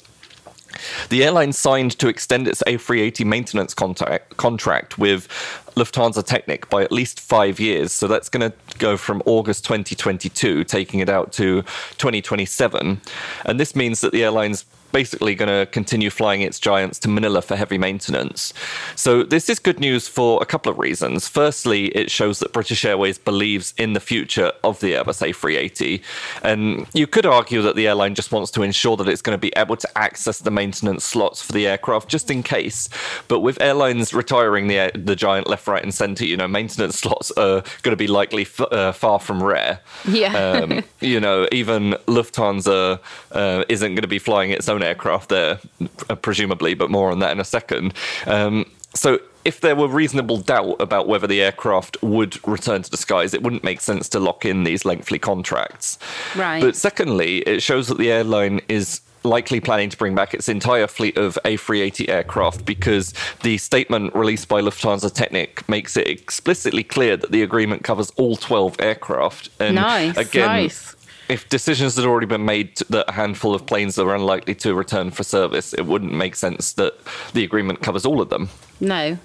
the 1.08 1.24
airline 1.24 1.52
signed 1.52 1.98
to 1.98 2.08
extend 2.08 2.48
its 2.48 2.62
A380 2.66 3.24
maintenance 3.24 3.74
contract, 3.74 4.36
contract 4.36 4.98
with 4.98 5.28
Lufthansa 5.76 6.24
Technik 6.24 6.68
by 6.68 6.82
at 6.82 6.92
least 6.92 7.20
five 7.20 7.60
years. 7.60 7.92
So 7.92 8.08
that's 8.08 8.28
going 8.28 8.50
to 8.50 8.56
go 8.78 8.96
from 8.96 9.22
August 9.26 9.64
2022, 9.64 10.64
taking 10.64 11.00
it 11.00 11.08
out 11.08 11.32
to 11.34 11.62
2027. 11.98 13.00
And 13.44 13.60
this 13.60 13.76
means 13.76 14.00
that 14.00 14.12
the 14.12 14.24
airline's 14.24 14.64
basically 14.92 15.34
going 15.34 15.48
to 15.48 15.66
continue 15.70 16.10
flying 16.10 16.42
its 16.42 16.58
giants 16.58 16.98
to 17.00 17.08
Manila 17.08 17.42
for 17.42 17.56
heavy 17.56 17.78
maintenance. 17.78 18.52
So, 18.94 19.22
this 19.22 19.48
is 19.48 19.58
good 19.58 19.80
news 19.80 20.08
for 20.08 20.42
a 20.42 20.46
couple 20.46 20.70
of 20.70 20.78
reasons. 20.78 21.28
Firstly, 21.28 21.86
it 21.88 22.10
shows 22.10 22.38
that 22.40 22.52
British 22.52 22.84
Airways 22.84 23.18
believes 23.18 23.74
in 23.76 23.92
the 23.92 24.00
future 24.00 24.52
of 24.64 24.80
the 24.80 24.92
Airbus 24.92 25.22
A380. 25.26 26.02
And 26.42 26.86
you 26.92 27.06
could 27.06 27.26
argue 27.26 27.62
that 27.62 27.76
the 27.76 27.86
airline 27.86 28.14
just 28.14 28.32
wants 28.32 28.50
to 28.52 28.62
ensure 28.62 28.96
that 28.96 29.08
it's 29.08 29.22
going 29.22 29.36
to 29.36 29.40
be 29.40 29.52
able 29.56 29.76
to 29.76 29.98
access 29.98 30.38
the 30.38 30.50
maintenance 30.50 31.04
slots 31.04 31.42
for 31.42 31.52
the 31.52 31.66
aircraft 31.66 32.08
just 32.08 32.30
in 32.30 32.42
case. 32.42 32.88
But 33.28 33.40
with 33.40 33.60
airlines 33.60 34.12
retiring 34.14 34.68
the, 34.68 34.90
the 34.94 35.16
giant 35.16 35.46
left, 35.46 35.66
right, 35.66 35.82
and 35.82 35.92
centre, 35.92 36.24
you 36.24 36.36
know, 36.36 36.48
maintenance 36.48 36.98
slots 37.00 37.30
are 37.32 37.62
going 37.82 37.92
to 37.92 37.96
be 37.96 38.06
likely 38.06 38.42
f- 38.42 38.60
uh, 38.60 38.92
far 38.92 39.18
from 39.18 39.42
rare. 39.42 39.80
Yeah. 40.08 40.34
Um, 40.36 40.84
you 41.00 41.20
know, 41.20 41.46
even 41.52 41.92
Lufthansa 42.06 43.00
uh, 43.32 43.64
isn't 43.68 43.94
going 43.94 44.02
to 44.02 44.08
be 44.08 44.18
flying 44.18 44.50
its 44.50 44.68
own 44.68 44.75
aircraft 44.82 45.28
there, 45.28 45.60
uh, 46.08 46.14
presumably, 46.14 46.74
but 46.74 46.90
more 46.90 47.10
on 47.10 47.18
that 47.20 47.32
in 47.32 47.40
a 47.40 47.44
second. 47.44 47.94
Um, 48.26 48.70
so 48.94 49.20
if 49.44 49.60
there 49.60 49.76
were 49.76 49.86
reasonable 49.86 50.38
doubt 50.38 50.76
about 50.80 51.06
whether 51.06 51.26
the 51.26 51.40
aircraft 51.40 52.02
would 52.02 52.46
return 52.48 52.82
to 52.82 52.90
the 52.90 52.96
skies, 52.96 53.32
it 53.32 53.42
wouldn't 53.42 53.62
make 53.62 53.80
sense 53.80 54.08
to 54.10 54.20
lock 54.20 54.44
in 54.44 54.64
these 54.64 54.84
lengthy 54.84 55.18
contracts. 55.18 55.98
Right. 56.34 56.60
But 56.60 56.74
secondly, 56.74 57.38
it 57.38 57.62
shows 57.62 57.86
that 57.88 57.98
the 57.98 58.10
airline 58.10 58.60
is 58.68 59.02
likely 59.22 59.60
planning 59.60 59.90
to 59.90 59.96
bring 59.96 60.14
back 60.14 60.34
its 60.34 60.48
entire 60.48 60.86
fleet 60.86 61.16
of 61.16 61.38
A380 61.44 62.08
aircraft 62.08 62.64
because 62.64 63.12
the 63.42 63.58
statement 63.58 64.14
released 64.14 64.48
by 64.48 64.60
Lufthansa 64.60 65.10
Technik 65.10 65.68
makes 65.68 65.96
it 65.96 66.08
explicitly 66.08 66.82
clear 66.82 67.16
that 67.16 67.32
the 67.32 67.42
agreement 67.42 67.84
covers 67.84 68.10
all 68.16 68.36
12 68.36 68.76
aircraft. 68.80 69.50
And 69.60 69.76
nice, 69.76 70.16
again, 70.16 70.46
nice 70.46 70.95
if 71.28 71.48
decisions 71.48 71.96
had 71.96 72.04
already 72.04 72.26
been 72.26 72.44
made 72.44 72.76
that 72.90 73.08
a 73.08 73.12
handful 73.12 73.54
of 73.54 73.66
planes 73.66 73.98
are 73.98 74.14
unlikely 74.14 74.54
to 74.56 74.74
return 74.74 75.10
for 75.10 75.24
service, 75.24 75.72
it 75.74 75.86
wouldn't 75.86 76.12
make 76.12 76.36
sense 76.36 76.72
that 76.74 76.94
the 77.32 77.44
agreement 77.44 77.82
covers 77.82 78.04
all 78.04 78.20
of 78.20 78.28
them. 78.28 78.48
No. 78.80 79.18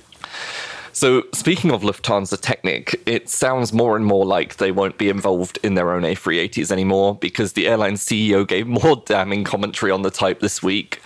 So, 0.93 1.24
speaking 1.33 1.71
of 1.71 1.83
Lufthansa 1.83 2.38
Technik, 2.38 3.01
it 3.05 3.29
sounds 3.29 3.71
more 3.71 3.95
and 3.95 4.05
more 4.05 4.25
like 4.25 4.57
they 4.57 4.71
won't 4.71 4.98
be 4.98 5.10
involved 5.10 5.57
in 5.63 5.75
their 5.75 5.91
own 5.91 6.03
A380s 6.03 6.71
anymore 6.71 7.15
because 7.15 7.53
the 7.53 7.67
airline's 7.67 8.03
CEO 8.03 8.45
gave 8.45 8.67
more 8.67 8.95
damning 9.05 9.43
commentary 9.43 9.91
on 9.91 10.01
the 10.01 10.12
type 10.12 10.41
this 10.41 10.62
week. 10.62 11.01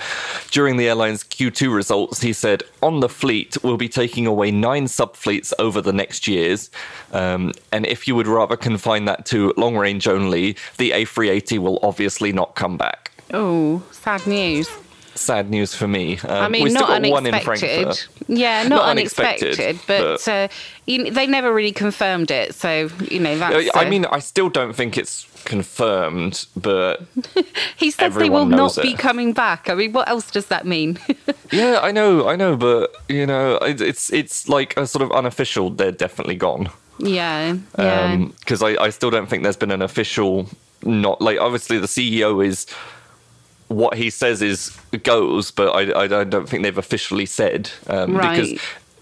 During 0.50 0.78
the 0.78 0.88
airline's 0.88 1.24
Q2 1.24 1.74
results, 1.74 2.22
he 2.22 2.34
said, 2.34 2.64
On 2.82 3.00
the 3.00 3.10
fleet, 3.10 3.58
we'll 3.64 3.78
be 3.78 3.90
taking 3.90 4.26
away 4.26 4.50
nine 4.50 4.86
subfleets 4.86 5.54
over 5.60 5.82
the 5.82 5.94
next 5.94 6.28
years. 6.28 6.72
Um, 7.12 7.54
and 7.72 7.86
if 7.86 8.08
you 8.08 8.16
would 8.16 8.28
rather 8.28 8.58
confine 8.58 9.06
that 9.06 9.26
to 9.28 9.54
long 9.56 9.78
range 9.78 10.08
only, 10.08 10.58
the 10.78 10.92
A380 10.92 11.60
will 11.60 11.80
obviously 11.84 12.32
not 12.32 12.56
come 12.56 12.78
back. 12.78 13.12
Oh, 13.34 13.84
sad 13.92 14.26
news 14.26 14.70
sad 15.16 15.50
news 15.50 15.74
for 15.74 15.88
me. 15.88 16.20
Um, 16.20 16.30
I 16.30 16.50
mean, 16.50 16.74
not 16.74 16.90
unexpected. 16.90 18.04
Yeah, 18.28 18.64
not, 18.64 18.70
not 18.70 18.90
unexpected, 18.90 19.60
unexpected, 19.60 19.80
but, 19.88 20.26
but 20.26 20.28
uh, 20.28 20.48
you 20.86 21.12
they 21.12 21.28
never 21.28 21.54
really 21.54 21.72
confirmed 21.72 22.32
it. 22.32 22.54
So 22.54 22.90
you 23.10 23.20
know, 23.20 23.38
that's. 23.38 23.76
I 23.76 23.86
uh, 23.86 23.90
mean, 23.90 24.06
I 24.06 24.20
still 24.20 24.50
don't 24.50 24.76
think 24.76 24.98
it's 24.98 25.28
confirmed, 25.46 26.46
but 26.56 27.04
he 27.78 27.92
said 27.92 28.14
they 28.14 28.30
will 28.30 28.46
not 28.46 28.78
it. 28.78 28.82
be 28.82 28.94
coming 28.94 29.32
back. 29.32 29.70
I 29.70 29.76
mean, 29.76 29.94
what 29.94 30.10
else 30.10 30.30
does 30.30 30.48
that 30.48 30.66
mean? 30.66 31.00
yeah, 31.52 31.80
I 31.82 31.92
know, 31.92 32.28
I 32.28 32.36
know, 32.36 32.58
but 32.58 32.94
you 33.08 33.26
know, 33.26 33.58
it's 33.62 34.12
it's 34.12 34.50
like 34.50 34.76
a 34.78 34.86
sort 34.86 35.04
of 35.04 35.12
unofficial. 35.12 35.70
They're 35.70 35.92
definitely 35.92 36.36
gone. 36.36 36.70
Yeah, 37.00 37.58
yeah. 37.78 38.18
Because 38.40 38.62
um, 38.62 38.76
I, 38.80 38.84
I 38.86 38.90
still 38.90 39.10
don't 39.10 39.28
think 39.28 39.44
there's 39.44 39.58
been 39.58 39.72
an 39.72 39.82
official. 39.82 40.50
Not 40.84 41.22
like 41.22 41.40
obviously 41.40 41.80
the 41.80 41.88
CEO 41.88 42.46
is 42.46 42.68
what 43.76 43.98
he 43.98 44.10
says 44.10 44.42
is 44.42 44.78
goes, 45.04 45.52
but 45.52 45.70
I, 45.72 46.06
I 46.06 46.24
don't 46.24 46.48
think 46.48 46.64
they've 46.64 46.78
officially 46.78 47.26
said 47.26 47.70
um, 47.88 48.16
right. 48.16 48.40
because 48.40 48.62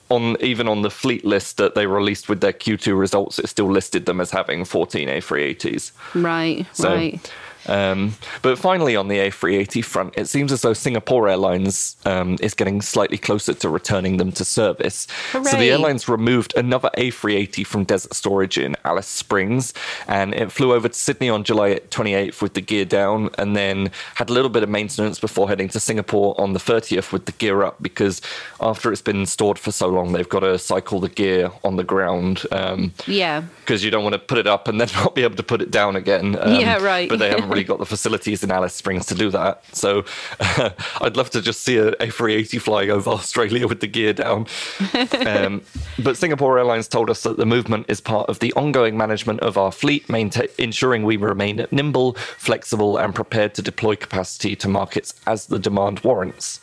on 0.09 0.35
even 0.41 0.67
on 0.67 0.81
the 0.81 0.89
fleet 0.89 1.23
list 1.23 1.57
that 1.57 1.75
they 1.75 1.85
released 1.85 2.27
with 2.27 2.41
their 2.41 2.53
Q2 2.53 2.97
results, 2.97 3.39
it 3.39 3.47
still 3.49 3.69
listed 3.69 4.05
them 4.05 4.19
as 4.19 4.31
having 4.31 4.65
14 4.65 5.07
A380s. 5.07 5.91
Right, 6.15 6.65
so, 6.73 6.89
right. 6.89 7.33
Um, 7.67 8.15
but 8.41 8.57
finally, 8.57 8.95
on 8.95 9.07
the 9.07 9.17
A380 9.17 9.83
front, 9.83 10.13
it 10.17 10.27
seems 10.27 10.51
as 10.51 10.61
though 10.61 10.73
Singapore 10.73 11.29
Airlines 11.29 11.95
um, 12.05 12.37
is 12.41 12.53
getting 12.53 12.81
slightly 12.81 13.17
closer 13.17 13.53
to 13.53 13.69
returning 13.69 14.17
them 14.17 14.31
to 14.33 14.45
service. 14.45 15.07
Hooray. 15.31 15.43
So 15.45 15.57
the 15.57 15.69
airlines 15.69 16.07
removed 16.07 16.53
another 16.55 16.89
A380 16.97 17.65
from 17.65 17.83
desert 17.83 18.13
storage 18.13 18.57
in 18.57 18.75
Alice 18.83 19.07
Springs, 19.07 19.73
and 20.07 20.33
it 20.33 20.51
flew 20.51 20.73
over 20.73 20.87
to 20.87 20.93
Sydney 20.93 21.29
on 21.29 21.43
July 21.43 21.79
28th 21.89 22.41
with 22.41 22.53
the 22.53 22.61
gear 22.61 22.85
down, 22.85 23.29
and 23.37 23.55
then 23.55 23.91
had 24.15 24.29
a 24.29 24.33
little 24.33 24.49
bit 24.49 24.63
of 24.63 24.69
maintenance 24.69 25.19
before 25.19 25.47
heading 25.47 25.69
to 25.69 25.79
Singapore 25.79 26.39
on 26.39 26.53
the 26.53 26.59
30th 26.59 27.11
with 27.11 27.25
the 27.25 27.31
gear 27.33 27.63
up, 27.63 27.81
because 27.81 28.21
after 28.59 28.91
it's 28.91 29.01
been 29.01 29.25
stored 29.25 29.57
for 29.57 29.71
so 29.71 29.87
long, 29.87 30.11
they've 30.13 30.29
got 30.29 30.41
to 30.41 30.57
cycle 30.57 30.99
the 30.99 31.09
gear 31.09 31.51
on 31.63 31.75
the 31.75 31.83
ground. 31.83 32.43
Um, 32.51 32.93
yeah. 33.07 33.43
Because 33.61 33.83
you 33.83 33.91
don't 33.91 34.03
want 34.03 34.13
to 34.13 34.19
put 34.19 34.37
it 34.37 34.47
up 34.47 34.67
and 34.67 34.79
then 34.79 34.89
not 34.95 35.15
be 35.15 35.23
able 35.23 35.35
to 35.35 35.43
put 35.43 35.61
it 35.61 35.71
down 35.71 35.95
again. 35.95 36.37
Um, 36.39 36.59
yeah, 36.59 36.77
right. 36.83 37.07
But 37.09 37.19
they 37.19 37.29
haven't 37.29 37.49
really 37.53 37.63
got 37.63 37.79
the 37.79 37.85
facilities 37.85 38.43
in 38.43 38.51
Alice 38.51 38.73
Springs 38.73 39.05
to 39.07 39.15
do 39.15 39.29
that. 39.31 39.63
So 39.75 40.05
uh, 40.39 40.71
I'd 41.01 41.17
love 41.17 41.29
to 41.31 41.41
just 41.41 41.61
see 41.61 41.77
a 41.77 41.91
A380 41.93 42.61
flying 42.61 42.91
over 42.91 43.09
Australia 43.09 43.67
with 43.67 43.79
the 43.79 43.87
gear 43.87 44.13
down. 44.13 44.47
Um, 45.25 45.61
but 45.99 46.17
Singapore 46.17 46.57
Airlines 46.57 46.87
told 46.87 47.09
us 47.09 47.23
that 47.23 47.37
the 47.37 47.45
movement 47.45 47.85
is 47.87 48.01
part 48.01 48.29
of 48.29 48.39
the 48.39 48.51
ongoing 48.53 48.97
management 48.97 49.39
of 49.39 49.57
our 49.57 49.71
fleet, 49.71 50.07
maintain, 50.09 50.47
ensuring 50.57 51.03
we 51.03 51.17
remain 51.17 51.65
nimble, 51.71 52.13
flexible, 52.13 52.97
and 52.97 53.15
prepared 53.15 53.53
to 53.55 53.61
deploy 53.61 53.95
capacity 53.95 54.55
to 54.57 54.67
markets 54.67 55.13
as 55.27 55.47
the 55.47 55.59
demand 55.59 55.99
warrants. 56.01 56.59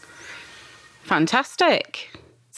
Fantastic. 1.03 2.11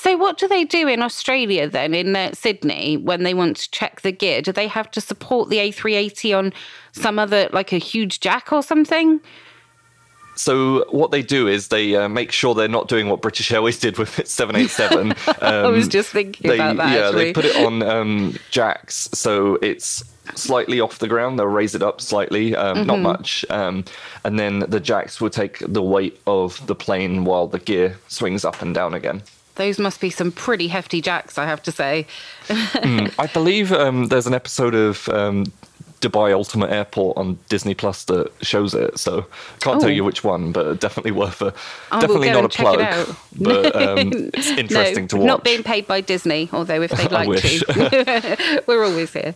So, 0.02 0.16
what 0.16 0.36
do 0.36 0.48
they 0.48 0.64
do 0.64 0.88
in 0.88 1.00
Australia 1.00 1.68
then, 1.68 1.94
in 1.94 2.16
uh, 2.16 2.32
Sydney, 2.32 2.96
when 2.96 3.22
they 3.22 3.34
want 3.34 3.56
to 3.58 3.70
check 3.70 4.00
the 4.00 4.10
gear? 4.10 4.42
Do 4.42 4.50
they 4.50 4.66
have 4.66 4.90
to 4.90 5.00
support 5.00 5.48
the 5.48 5.58
A380 5.58 6.36
on 6.36 6.52
some 6.90 7.20
other, 7.20 7.48
like 7.52 7.72
a 7.72 7.78
huge 7.78 8.18
jack 8.18 8.52
or 8.52 8.64
something? 8.64 9.20
So 10.34 10.90
what 10.90 11.12
they 11.12 11.22
do 11.22 11.46
is 11.46 11.68
they 11.68 11.94
uh, 11.94 12.08
make 12.08 12.32
sure 12.32 12.52
they're 12.52 12.66
not 12.66 12.88
doing 12.88 13.08
what 13.08 13.22
British 13.22 13.52
Airways 13.52 13.78
did 13.78 13.96
with 13.96 14.18
its 14.18 14.32
787. 14.32 15.14
Um, 15.40 15.66
I 15.66 15.68
was 15.68 15.86
just 15.86 16.08
thinking 16.08 16.50
they, 16.50 16.56
about 16.56 16.78
that. 16.78 16.92
Yeah, 16.92 17.06
actually. 17.06 17.24
they 17.26 17.32
put 17.32 17.44
it 17.44 17.54
on 17.64 17.82
um, 17.84 18.34
jacks, 18.50 19.08
so 19.12 19.54
it's 19.62 20.02
slightly 20.34 20.80
off 20.80 20.98
the 20.98 21.06
ground. 21.06 21.38
They'll 21.38 21.46
raise 21.46 21.76
it 21.76 21.82
up 21.82 22.00
slightly, 22.00 22.56
um, 22.56 22.78
mm-hmm. 22.78 22.86
not 22.88 22.98
much, 22.98 23.44
um, 23.50 23.84
and 24.24 24.36
then 24.36 24.60
the 24.66 24.80
jacks 24.80 25.20
will 25.20 25.30
take 25.30 25.60
the 25.60 25.82
weight 25.82 26.20
of 26.26 26.64
the 26.66 26.74
plane 26.74 27.24
while 27.24 27.46
the 27.46 27.60
gear 27.60 27.98
swings 28.08 28.44
up 28.44 28.62
and 28.62 28.74
down 28.74 28.94
again. 28.94 29.22
Those 29.56 29.78
must 29.78 30.00
be 30.00 30.10
some 30.10 30.32
pretty 30.32 30.68
hefty 30.68 31.00
jacks, 31.00 31.36
I 31.36 31.44
have 31.46 31.62
to 31.64 31.72
say. 31.72 32.06
mm, 32.48 33.12
I 33.18 33.26
believe 33.26 33.72
um, 33.72 34.08
there's 34.08 34.26
an 34.26 34.34
episode 34.34 34.74
of 34.74 35.08
um, 35.10 35.44
Dubai 36.02 36.32
Ultimate 36.32 36.70
Airport 36.70 37.16
on 37.16 37.38
Disney 37.48 37.74
Plus 37.74 38.04
that 38.06 38.30
shows 38.42 38.74
it. 38.74 38.98
So 38.98 39.24
can't 39.60 39.80
tell 39.80 39.88
you 39.88 40.02
which 40.02 40.24
one, 40.24 40.50
but 40.50 40.80
definitely 40.80 41.12
worth 41.12 41.40
a 41.40 41.54
I 41.92 42.00
definitely 42.00 42.30
not 42.30 42.44
a 42.44 42.48
plug. 42.48 43.16
But 43.40 43.76
um, 43.76 44.10
it's 44.34 44.48
interesting 44.50 45.04
no, 45.04 45.08
to 45.08 45.16
watch. 45.18 45.26
Not 45.26 45.44
being 45.44 45.62
paid 45.62 45.86
by 45.86 46.00
Disney, 46.00 46.50
although 46.52 46.82
if 46.82 46.90
they'd 46.96 47.12
like 47.12 47.28
to, 47.28 48.62
we're 48.66 48.84
always 48.84 49.12
here. 49.12 49.32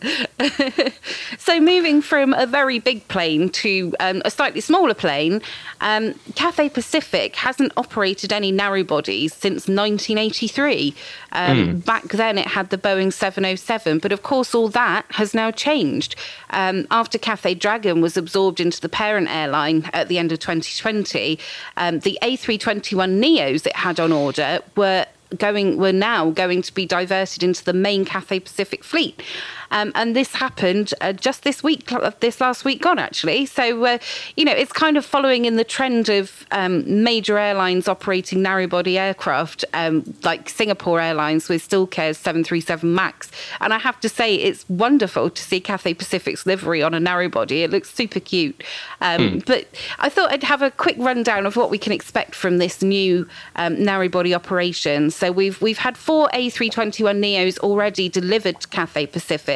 so 1.38 1.61
moving 1.61 2.02
from 2.02 2.35
a 2.35 2.46
very 2.46 2.80
big 2.80 3.06
plane 3.06 3.49
to 3.50 3.94
um, 4.00 4.20
a 4.25 4.30
slightly 4.30 4.61
smaller 4.61 4.94
plane, 4.94 5.42
um, 5.80 6.14
Cathay 6.35 6.68
Pacific 6.68 7.37
hasn't 7.37 7.73
operated 7.76 8.32
any 8.32 8.50
narrow 8.50 8.82
bodies 8.82 9.32
since 9.32 9.68
1983. 9.68 10.94
Mm. 11.32 11.85
Back 11.85 12.04
then, 12.08 12.38
it 12.38 12.49
had 12.49 12.70
the 12.70 12.78
Boeing 12.78 13.12
707, 13.12 14.00
but 14.00 14.11
of 14.11 14.23
course, 14.23 14.54
all 14.54 14.68
that 14.68 15.04
has 15.11 15.32
now 15.32 15.50
changed. 15.52 16.16
Um, 16.56 16.86
after 16.90 17.18
Cathay 17.18 17.54
Dragon 17.54 18.00
was 18.00 18.16
absorbed 18.16 18.60
into 18.60 18.80
the 18.80 18.88
parent 18.88 19.28
airline 19.28 19.88
at 19.92 20.08
the 20.08 20.18
end 20.18 20.32
of 20.32 20.38
2020, 20.38 21.38
um, 21.76 22.00
the 22.00 22.18
A321 22.22 23.22
Neos 23.22 23.66
it 23.66 23.76
had 23.76 24.00
on 24.00 24.10
order 24.10 24.60
were 24.75 25.06
going 25.36 25.76
were 25.76 25.92
now 25.92 26.30
going 26.30 26.62
to 26.62 26.72
be 26.72 26.86
diverted 26.86 27.42
into 27.42 27.64
the 27.64 27.72
main 27.72 28.04
Cathay 28.04 28.40
Pacific 28.40 28.82
fleet. 28.82 29.22
Um, 29.70 29.92
and 29.94 30.14
this 30.14 30.35
happened 30.35 30.92
uh, 31.00 31.12
just 31.12 31.42
this 31.42 31.62
week, 31.62 31.90
this 32.20 32.40
last 32.40 32.64
week 32.64 32.82
gone, 32.82 32.99
actually. 32.99 33.46
So, 33.46 33.85
uh, 33.85 33.99
you 34.37 34.44
know, 34.44 34.52
it's 34.52 34.73
kind 34.73 34.96
of 34.96 35.04
following 35.04 35.44
in 35.44 35.56
the 35.56 35.64
trend 35.64 36.08
of 36.08 36.46
um, 36.52 37.02
major 37.02 37.38
airlines 37.38 37.88
operating 37.88 38.42
narrow 38.42 38.66
body 38.66 38.99
aircraft, 38.99 39.64
um, 39.75 40.14
like 40.23 40.49
Singapore 40.49 41.00
Airlines 41.00 41.49
with 41.49 41.68
SilkAir's 41.68 42.18
737 42.18 42.94
MAX. 42.94 43.30
And 43.61 43.73
I 43.73 43.78
have 43.78 44.00
to 44.00 44.08
say, 44.08 44.35
it's 44.35 44.68
wonderful 44.68 45.30
to 45.30 45.42
see 45.42 45.61
Cathay 45.61 45.94
Pacific's 45.94 46.46
livery 46.46 46.82
on 46.82 46.94
a 46.94 47.00
narrow 47.00 47.28
body. 47.28 47.62
It 47.62 47.70
looks 47.70 47.90
super 47.90 48.20
cute. 48.20 48.62
Mm. 49.00 49.44
But 49.46 49.68
I 49.99 50.08
thought 50.08 50.32
I'd 50.32 50.42
have 50.44 50.62
a 50.62 50.70
quick 50.70 50.96
rundown 50.99 51.46
of 51.46 51.56
what 51.56 51.70
we 51.70 51.78
can 51.78 51.92
expect 51.92 52.35
from 52.35 52.58
this 52.58 52.82
new 52.82 53.28
um, 53.56 53.82
narrow 53.82 54.08
body 54.08 54.35
operation. 54.35 55.11
So 55.11 55.32
we've 55.32 55.61
we've 55.61 55.78
had 55.78 55.96
four 55.96 56.28
A321 56.35 57.18
Neos 57.18 57.58
already 57.58 58.08
delivered 58.08 58.61
to 58.61 58.68
Cathay 58.68 59.06
Pacific. 59.06 59.55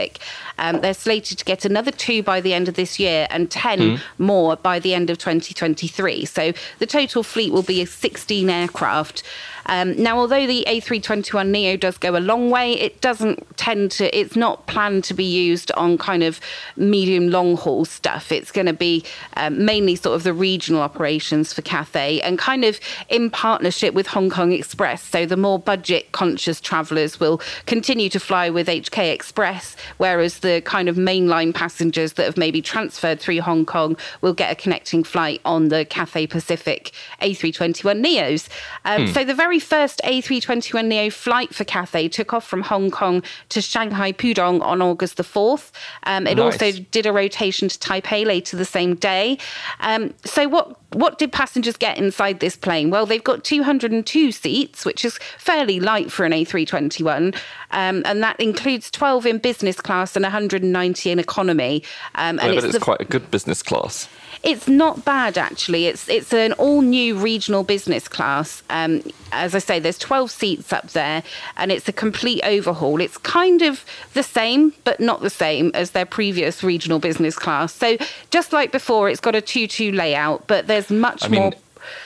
Um, 0.58 0.80
they're 0.80 0.94
slated 0.94 1.38
to 1.38 1.44
get 1.44 1.64
another 1.64 1.90
two 1.90 2.22
by 2.22 2.40
the 2.40 2.54
end 2.54 2.68
of 2.68 2.74
this 2.74 2.98
year 2.98 3.26
and 3.30 3.50
10 3.50 3.78
mm. 3.78 4.00
more 4.18 4.56
by 4.56 4.78
the 4.78 4.94
end 4.94 5.10
of 5.10 5.18
2023. 5.18 6.24
So 6.24 6.52
the 6.78 6.86
total 6.86 7.22
fleet 7.22 7.52
will 7.52 7.62
be 7.62 7.84
16 7.84 8.50
aircraft. 8.50 9.22
Um, 9.70 9.96
now, 9.96 10.18
although 10.18 10.48
the 10.48 10.64
A321 10.68 11.48
Neo 11.48 11.76
does 11.76 11.96
go 11.96 12.16
a 12.16 12.18
long 12.18 12.50
way, 12.50 12.72
it 12.72 13.00
doesn't 13.00 13.56
tend 13.56 13.92
to, 13.92 14.18
it's 14.18 14.34
not 14.34 14.66
planned 14.66 15.04
to 15.04 15.14
be 15.14 15.24
used 15.24 15.70
on 15.72 15.96
kind 15.96 16.24
of 16.24 16.40
medium 16.76 17.30
long 17.30 17.56
haul 17.56 17.84
stuff. 17.84 18.32
It's 18.32 18.50
going 18.50 18.66
to 18.66 18.72
be 18.72 19.04
um, 19.36 19.64
mainly 19.64 19.94
sort 19.94 20.16
of 20.16 20.24
the 20.24 20.34
regional 20.34 20.82
operations 20.82 21.52
for 21.52 21.62
Cathay 21.62 22.20
and 22.20 22.36
kind 22.36 22.64
of 22.64 22.80
in 23.08 23.30
partnership 23.30 23.94
with 23.94 24.08
Hong 24.08 24.28
Kong 24.28 24.50
Express. 24.50 25.02
So 25.02 25.24
the 25.24 25.36
more 25.36 25.58
budget 25.58 26.10
conscious 26.10 26.60
travellers 26.60 27.20
will 27.20 27.40
continue 27.66 28.08
to 28.08 28.18
fly 28.18 28.50
with 28.50 28.66
HK 28.66 29.12
Express, 29.12 29.76
whereas 29.98 30.40
the 30.40 30.62
kind 30.64 30.88
of 30.88 30.96
mainline 30.96 31.54
passengers 31.54 32.14
that 32.14 32.26
have 32.26 32.36
maybe 32.36 32.60
transferred 32.60 33.20
through 33.20 33.40
Hong 33.40 33.64
Kong 33.64 33.96
will 34.20 34.34
get 34.34 34.50
a 34.50 34.56
connecting 34.56 35.04
flight 35.04 35.40
on 35.44 35.68
the 35.68 35.84
Cathay 35.84 36.26
Pacific 36.26 36.90
A321 37.22 38.04
Neos. 38.04 38.48
Um, 38.84 39.06
hmm. 39.06 39.12
So 39.12 39.24
the 39.24 39.34
very 39.34 39.59
first 39.60 40.00
A321 40.04 40.86
Neo 40.86 41.10
flight 41.10 41.54
for 41.54 41.64
Cathay 41.64 42.08
took 42.08 42.32
off 42.32 42.46
from 42.46 42.62
Hong 42.62 42.90
Kong 42.90 43.22
to 43.50 43.60
Shanghai 43.60 44.12
Pudong 44.12 44.62
on 44.62 44.82
August 44.82 45.16
the 45.16 45.22
4th. 45.22 45.70
Um, 46.04 46.26
it 46.26 46.36
nice. 46.36 46.54
also 46.54 46.80
did 46.90 47.06
a 47.06 47.12
rotation 47.12 47.68
to 47.68 47.78
Taipei 47.78 48.26
later 48.26 48.56
the 48.56 48.64
same 48.64 48.94
day. 48.94 49.38
Um, 49.80 50.14
so, 50.24 50.48
what 50.48 50.76
what 50.92 51.18
did 51.18 51.30
passengers 51.32 51.76
get 51.76 51.98
inside 51.98 52.40
this 52.40 52.56
plane? 52.56 52.90
Well, 52.90 53.06
they've 53.06 53.22
got 53.22 53.44
202 53.44 54.32
seats, 54.32 54.84
which 54.84 55.04
is 55.04 55.18
fairly 55.38 55.78
light 55.78 56.10
for 56.10 56.24
an 56.24 56.32
A321, 56.32 57.34
um, 57.70 58.02
and 58.04 58.22
that 58.22 58.40
includes 58.40 58.90
12 58.90 59.26
in 59.26 59.38
business 59.38 59.80
class 59.80 60.16
and 60.16 60.24
190 60.24 61.10
in 61.10 61.18
economy. 61.18 61.84
Um, 62.16 62.40
and 62.40 62.52
yeah, 62.52 62.58
it's, 62.58 62.64
it's 62.64 62.74
the, 62.74 62.80
quite 62.80 63.00
a 63.00 63.04
good 63.04 63.30
business 63.30 63.62
class. 63.62 64.08
It's 64.42 64.68
not 64.68 65.04
bad 65.04 65.36
actually. 65.36 65.86
It's 65.86 66.08
it's 66.08 66.32
an 66.32 66.52
all 66.54 66.80
new 66.80 67.16
regional 67.16 67.62
business 67.62 68.08
class. 68.08 68.62
Um, 68.70 69.02
as 69.32 69.54
I 69.54 69.58
say, 69.58 69.78
there's 69.78 69.98
12 69.98 70.30
seats 70.30 70.72
up 70.72 70.90
there, 70.90 71.22
and 71.56 71.70
it's 71.70 71.88
a 71.88 71.92
complete 71.92 72.42
overhaul. 72.42 73.00
It's 73.00 73.18
kind 73.18 73.62
of 73.62 73.84
the 74.14 74.22
same, 74.22 74.72
but 74.84 74.98
not 74.98 75.20
the 75.20 75.30
same 75.30 75.70
as 75.74 75.90
their 75.92 76.06
previous 76.06 76.62
regional 76.62 76.98
business 76.98 77.36
class. 77.36 77.72
So 77.72 77.96
just 78.30 78.52
like 78.52 78.72
before, 78.72 79.08
it's 79.08 79.20
got 79.20 79.34
a 79.34 79.40
two-two 79.40 79.92
layout, 79.92 80.46
but 80.46 80.66
there's 80.66 80.90
much 80.90 81.24
I 81.24 81.28
mean, 81.28 81.40
more 81.40 81.52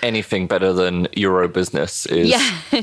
anything 0.02 0.46
better 0.46 0.72
than 0.72 1.08
Euro 1.14 1.48
business 1.48 2.06
is. 2.06 2.28
Yeah. 2.28 2.82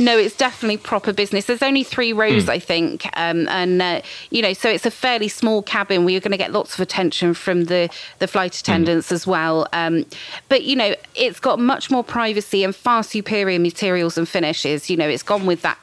no, 0.00 0.18
it's 0.18 0.36
definitely 0.36 0.78
proper 0.78 1.12
business. 1.12 1.44
There's 1.44 1.62
only 1.62 1.84
three 1.84 2.12
rows, 2.12 2.46
mm. 2.46 2.48
I 2.48 2.58
think, 2.58 3.06
um, 3.16 3.46
and 3.48 3.80
uh, 3.80 4.00
you 4.30 4.42
know, 4.42 4.52
so 4.54 4.68
it's 4.68 4.86
a 4.86 4.90
fairly 4.90 5.28
small 5.28 5.62
cabin 5.62 6.04
where 6.04 6.12
you're 6.12 6.20
going 6.20 6.32
to 6.32 6.38
get 6.38 6.52
lots 6.52 6.74
of 6.74 6.80
attention 6.80 7.34
from 7.34 7.64
the 7.64 7.90
the 8.18 8.26
flight 8.26 8.54
hmm. 8.54 8.60
attendants 8.60 9.08
mm. 9.08 9.12
as 9.12 9.26
well. 9.26 9.68
Um, 9.72 10.06
but 10.48 10.64
you 10.64 10.74
know, 10.74 10.94
it's 11.14 11.38
got 11.38 11.58
much 11.58 11.90
more 11.90 12.02
privacy 12.02 12.64
and 12.64 12.74
far 12.74 13.02
superior 13.02 13.58
materials 13.58 14.16
and 14.16 14.28
finishes. 14.28 14.88
You 14.88 14.96
know, 14.96 15.08
it's 15.08 15.22
gone 15.22 15.46
with 15.46 15.62
that 15.62 15.78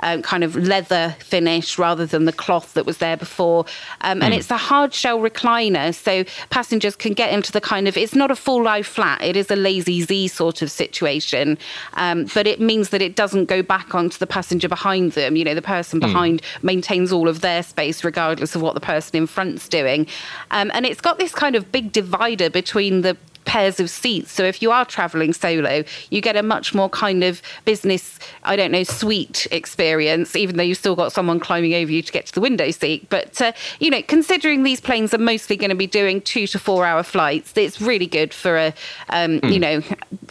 um, 0.00 0.22
kind 0.22 0.44
of 0.44 0.56
leather 0.56 1.16
finish 1.20 1.78
rather 1.78 2.06
than 2.06 2.24
the 2.24 2.32
cloth 2.32 2.74
that 2.74 2.86
was 2.86 2.98
there 2.98 3.16
before. 3.16 3.64
Um, 4.02 4.22
and 4.22 4.34
mm. 4.34 4.38
it's 4.38 4.50
a 4.50 4.56
hard 4.56 4.92
shell 4.94 5.18
recliner, 5.20 5.94
so 5.94 6.24
passengers 6.50 6.96
can 6.96 7.12
get 7.12 7.32
into 7.32 7.52
the 7.52 7.60
kind 7.60 7.88
of, 7.88 7.96
it's 7.96 8.14
not 8.14 8.30
a 8.30 8.36
full 8.36 8.62
lie 8.62 8.82
flat, 8.82 9.22
it 9.22 9.36
is 9.36 9.50
a 9.50 9.56
lazy 9.56 10.02
Z 10.02 10.28
sort 10.28 10.62
of 10.62 10.70
situation. 10.70 11.58
Um, 11.94 12.26
but 12.34 12.46
it 12.46 12.60
means 12.60 12.90
that 12.90 13.02
it 13.02 13.16
doesn't 13.16 13.46
go 13.46 13.62
back 13.62 13.94
onto 13.94 14.18
the 14.18 14.26
passenger 14.26 14.68
behind 14.68 15.12
them. 15.12 15.36
You 15.36 15.44
know, 15.44 15.54
the 15.54 15.62
person 15.62 15.98
mm. 15.98 16.02
behind 16.02 16.42
maintains 16.62 17.12
all 17.12 17.28
of 17.28 17.40
their 17.40 17.62
space 17.62 18.04
regardless 18.04 18.54
of 18.54 18.62
what 18.62 18.74
the 18.74 18.80
person 18.80 19.16
in 19.16 19.26
front's 19.26 19.68
doing. 19.68 20.06
Um, 20.50 20.70
and 20.74 20.86
it's 20.86 21.00
got 21.00 21.18
this 21.18 21.32
kind 21.32 21.56
of 21.56 21.72
big 21.72 21.92
divider 21.92 22.50
between 22.50 23.02
the 23.02 23.16
pairs 23.50 23.80
of 23.80 23.90
seats. 23.90 24.30
So 24.30 24.44
if 24.44 24.62
you 24.62 24.70
are 24.70 24.84
traveling 24.84 25.32
solo, 25.32 25.82
you 26.10 26.20
get 26.20 26.36
a 26.36 26.42
much 26.42 26.72
more 26.72 26.88
kind 26.88 27.24
of 27.24 27.42
business, 27.64 28.20
I 28.44 28.54
don't 28.54 28.70
know, 28.70 28.84
suite 28.84 29.48
experience, 29.50 30.36
even 30.36 30.56
though 30.56 30.62
you've 30.62 30.78
still 30.78 30.94
got 30.94 31.10
someone 31.10 31.40
climbing 31.40 31.74
over 31.74 31.90
you 31.90 32.00
to 32.00 32.12
get 32.12 32.26
to 32.26 32.32
the 32.32 32.40
window 32.40 32.70
seat. 32.70 33.08
But, 33.10 33.42
uh, 33.42 33.50
you 33.80 33.90
know, 33.90 34.02
considering 34.02 34.62
these 34.62 34.80
planes 34.80 35.12
are 35.12 35.18
mostly 35.18 35.56
going 35.56 35.70
to 35.70 35.74
be 35.74 35.88
doing 35.88 36.20
two 36.20 36.46
to 36.46 36.60
four 36.60 36.86
hour 36.86 37.02
flights, 37.02 37.52
it's 37.56 37.80
really 37.80 38.06
good 38.06 38.32
for 38.32 38.56
a, 38.56 38.68
um, 39.08 39.40
mm. 39.40 39.52
you 39.52 39.58
know, 39.58 39.82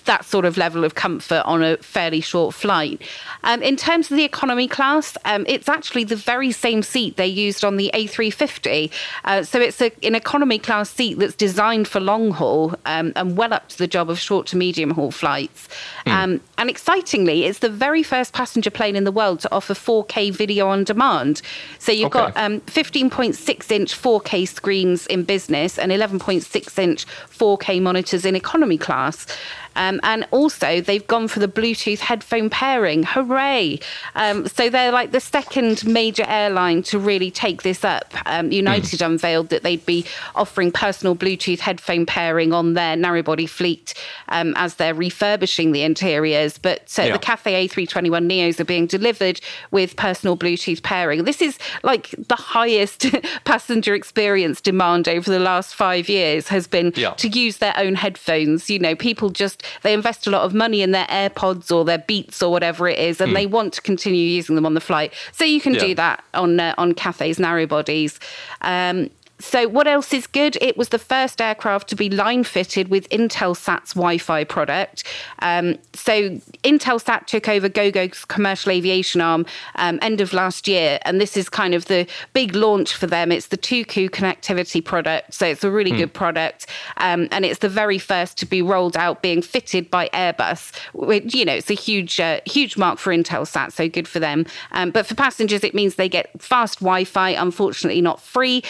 that 0.06 0.24
sort 0.24 0.46
of 0.46 0.56
level 0.56 0.86
of 0.86 0.96
comfort 0.96 1.42
on 1.44 1.62
a 1.62 1.76
fairly 1.78 2.22
short 2.22 2.56
flight. 2.56 3.02
Um, 3.44 3.62
in 3.62 3.76
terms 3.76 4.10
of 4.10 4.16
the 4.16 4.24
economy 4.24 4.70
class, 4.70 5.18
um, 5.26 5.44
it's 5.46 5.68
actually 5.68 6.06
the 6.06 6.16
very 6.16 6.54
same 6.54 6.84
seat 6.84 7.18
they 7.18 7.28
used 7.28 7.66
on 7.66 7.76
the 7.76 7.92
A350. 7.94 8.92
Uh, 9.26 9.44
so 9.44 9.60
it's 9.60 9.82
a, 9.82 9.92
an 10.06 10.16
economy 10.16 10.58
class 10.58 10.90
seat 10.90 11.20
that's 11.20 11.36
designed 11.36 11.90
for 11.90 12.00
long 12.00 12.32
haul. 12.32 12.76
Um, 12.86 13.09
um, 13.16 13.30
and 13.30 13.38
well 13.38 13.54
up 13.54 13.68
to 13.70 13.78
the 13.78 13.88
job 13.88 14.10
of 14.10 14.20
short 14.20 14.48
to 14.48 14.58
medium 14.58 14.92
haul 14.92 15.12
flights. 15.12 15.68
Mm. 16.06 16.12
Um, 16.12 16.42
and 16.58 16.70
excitingly, 16.70 17.46
it's 17.46 17.60
the 17.60 17.70
very 17.70 18.04
first 18.04 18.34
passenger 18.34 18.72
plane 18.72 18.96
in 18.96 19.04
the 19.04 19.12
world 19.12 19.40
to 19.42 19.52
offer 19.52 19.74
4K 19.74 20.34
video 20.34 20.68
on 20.68 20.84
demand. 20.84 21.42
So 21.78 21.92
you've 21.92 22.08
okay. 22.08 22.32
got 22.32 22.38
um, 22.38 22.62
15.6 22.62 23.72
inch 23.72 24.02
4K 24.02 24.48
screens 24.48 25.08
in 25.08 25.24
business 25.24 25.78
and 25.78 25.92
11.6 25.92 26.80
inch 26.80 27.06
4K 27.06 27.82
monitors 27.82 28.26
in 28.26 28.36
economy 28.36 28.78
class. 28.78 29.26
Um, 29.76 30.00
and 30.04 30.28
also, 30.32 30.82
they've 30.82 31.06
gone 31.08 31.28
for 31.28 31.40
the 31.40 31.48
Bluetooth 31.48 32.00
headphone 32.00 32.50
pairing. 32.50 33.04
Hooray! 33.04 33.80
Um, 34.16 34.48
so 34.48 34.70
they're 34.70 34.92
like 34.92 35.12
the 35.12 35.20
second 35.20 35.86
major 35.86 36.26
airline 36.28 36.84
to 36.84 37.00
really 37.00 37.32
take 37.32 37.64
this 37.64 37.84
up. 37.84 38.14
Um, 38.26 38.52
United 38.52 39.00
mm. 39.00 39.06
unveiled 39.06 39.50
that 39.50 39.64
they'd 39.64 39.86
be 39.86 40.06
offering 40.36 40.72
personal 40.72 41.16
Bluetooth 41.16 41.60
headphone 41.60 42.06
pairing 42.06 42.54
on 42.54 42.74
their 42.74 42.96
narrowbody 42.96 43.48
fleet 43.48 43.94
um, 44.30 44.54
as 44.58 44.76
they're 44.76 44.94
refurbishing 44.94 45.72
the 45.72 45.84
interiors. 45.84 46.58
But 46.58 46.94
uh, 46.98 47.04
yeah. 47.04 47.14
the 47.14 47.20
Cathay 47.20 47.68
A321 47.68 48.30
Neos 48.30 48.60
are 48.60 48.66
being 48.66 48.88
delivered 48.88 49.40
with 49.72 49.96
personal 49.96 50.38
Bluetooth 50.38 50.84
pairing. 50.84 51.24
This 51.24 51.42
is 51.42 51.58
like 51.84 52.14
the 52.28 52.36
highest 52.36 53.06
passenger 53.46 53.94
experience 53.94 54.62
demand 54.62 55.08
over 55.08 55.30
the 55.30 55.40
last 55.40 55.76
five 55.76 56.10
years 56.10 56.48
has 56.48 56.68
been 56.68 56.94
yeah. 56.96 57.12
to 57.12 57.28
use 57.28 57.58
their 57.58 57.74
own 57.78 57.96
headphones. 57.96 58.70
You 58.70 58.80
know, 58.80 58.96
people 58.96 59.30
just 59.30 59.59
they 59.84 59.94
invest 59.94 60.28
a 60.28 60.30
lot 60.30 60.44
of 60.44 60.54
money 60.54 60.82
in 60.82 60.92
their 60.92 61.06
AirPods 61.06 61.72
or 61.74 61.86
their 61.86 62.00
Beats 62.00 62.42
or 62.42 62.52
whatever 62.52 62.88
it 62.88 63.00
is, 63.00 63.22
and 63.22 63.32
mm. 63.32 63.36
they 63.36 63.46
want 63.46 63.74
to 63.74 63.82
continue 63.82 64.26
using 64.26 64.56
them 64.56 64.66
on 64.66 64.74
the 64.74 64.82
flight. 64.82 65.14
So 65.32 65.44
you 65.46 65.62
can 65.62 65.74
yeah. 65.74 65.80
do 65.80 65.96
that 65.96 66.24
on 66.34 66.60
uh, 66.60 66.76
on 66.78 66.94
Cathay's 66.94 67.40
narrow 67.40 67.66
bodies. 67.66 68.20
Um, 68.62 69.10
so, 69.42 69.70
what 69.70 69.88
else 69.88 70.14
is 70.14 70.28
good? 70.28 70.58
It 70.60 70.76
was 70.76 70.90
the 70.90 71.00
first 71.00 71.40
aircraft 71.40 71.88
to 71.90 71.96
be 71.96 72.10
line 72.10 72.44
fitted 72.44 72.90
with 72.90 73.08
Intelsat's 73.10 73.94
Wi 73.94 74.18
Fi 74.18 74.44
product. 74.44 75.06
Um, 75.40 75.78
so, 75.94 76.32
Intelsat 76.64 77.26
took 77.26 77.48
over 77.48 77.70
GoGo's 77.70 78.26
commercial 78.26 78.74
aviation 78.74 79.22
arm 79.22 79.46
um, 79.76 79.98
end 80.02 80.20
of 80.20 80.34
last 80.34 80.68
year, 80.68 81.00
and 81.04 81.22
this 81.22 81.38
is 81.38 81.48
kind 81.48 81.74
of 81.74 81.86
the 81.86 82.06
big 82.34 82.54
launch 82.54 82.94
for 82.94 83.08
them. 83.08 83.32
It's 83.32 83.48
the 83.48 83.58
2Ku 83.58 84.10
connectivity 84.10 84.84
product. 84.84 85.34
So, 85.34 85.46
it's 85.46 85.64
a 85.64 85.72
really 85.72 85.92
mm. 85.92 86.00
good 86.00 86.14
product, 86.14 86.68
um, 86.98 87.30
and 87.32 87.46
it's 87.46 87.60
the 87.60 87.70
very 87.70 87.98
first 87.98 88.38
to 88.40 88.46
be 88.46 88.62
rolled 88.62 88.98
out 88.98 89.22
being 89.22 89.42
fitted 89.42 89.90
by 89.90 90.10
Airbus. 90.10 90.76
Which, 90.94 91.34
you 91.34 91.46
know, 91.46 91.54
it's 91.54 91.70
a 91.70 91.76
huge, 91.76 92.20
uh, 92.20 92.42
huge 92.46 92.76
mark 92.76 93.00
for 93.00 93.14
Intelsat, 93.14 93.72
so 93.72 93.88
good 93.88 94.08
for 94.08 94.20
them. 94.20 94.46
Um, 94.74 94.92
but 94.92 95.06
for 95.06 95.16
passengers, 95.16 95.64
it 95.64 95.74
means 95.74 95.96
they 95.96 96.10
get 96.10 96.30
fast 96.42 96.80
Wi 96.80 97.06
Fi, 97.06 97.30
unfortunately, 97.30 98.02
not 98.02 98.22
free. 98.22 98.64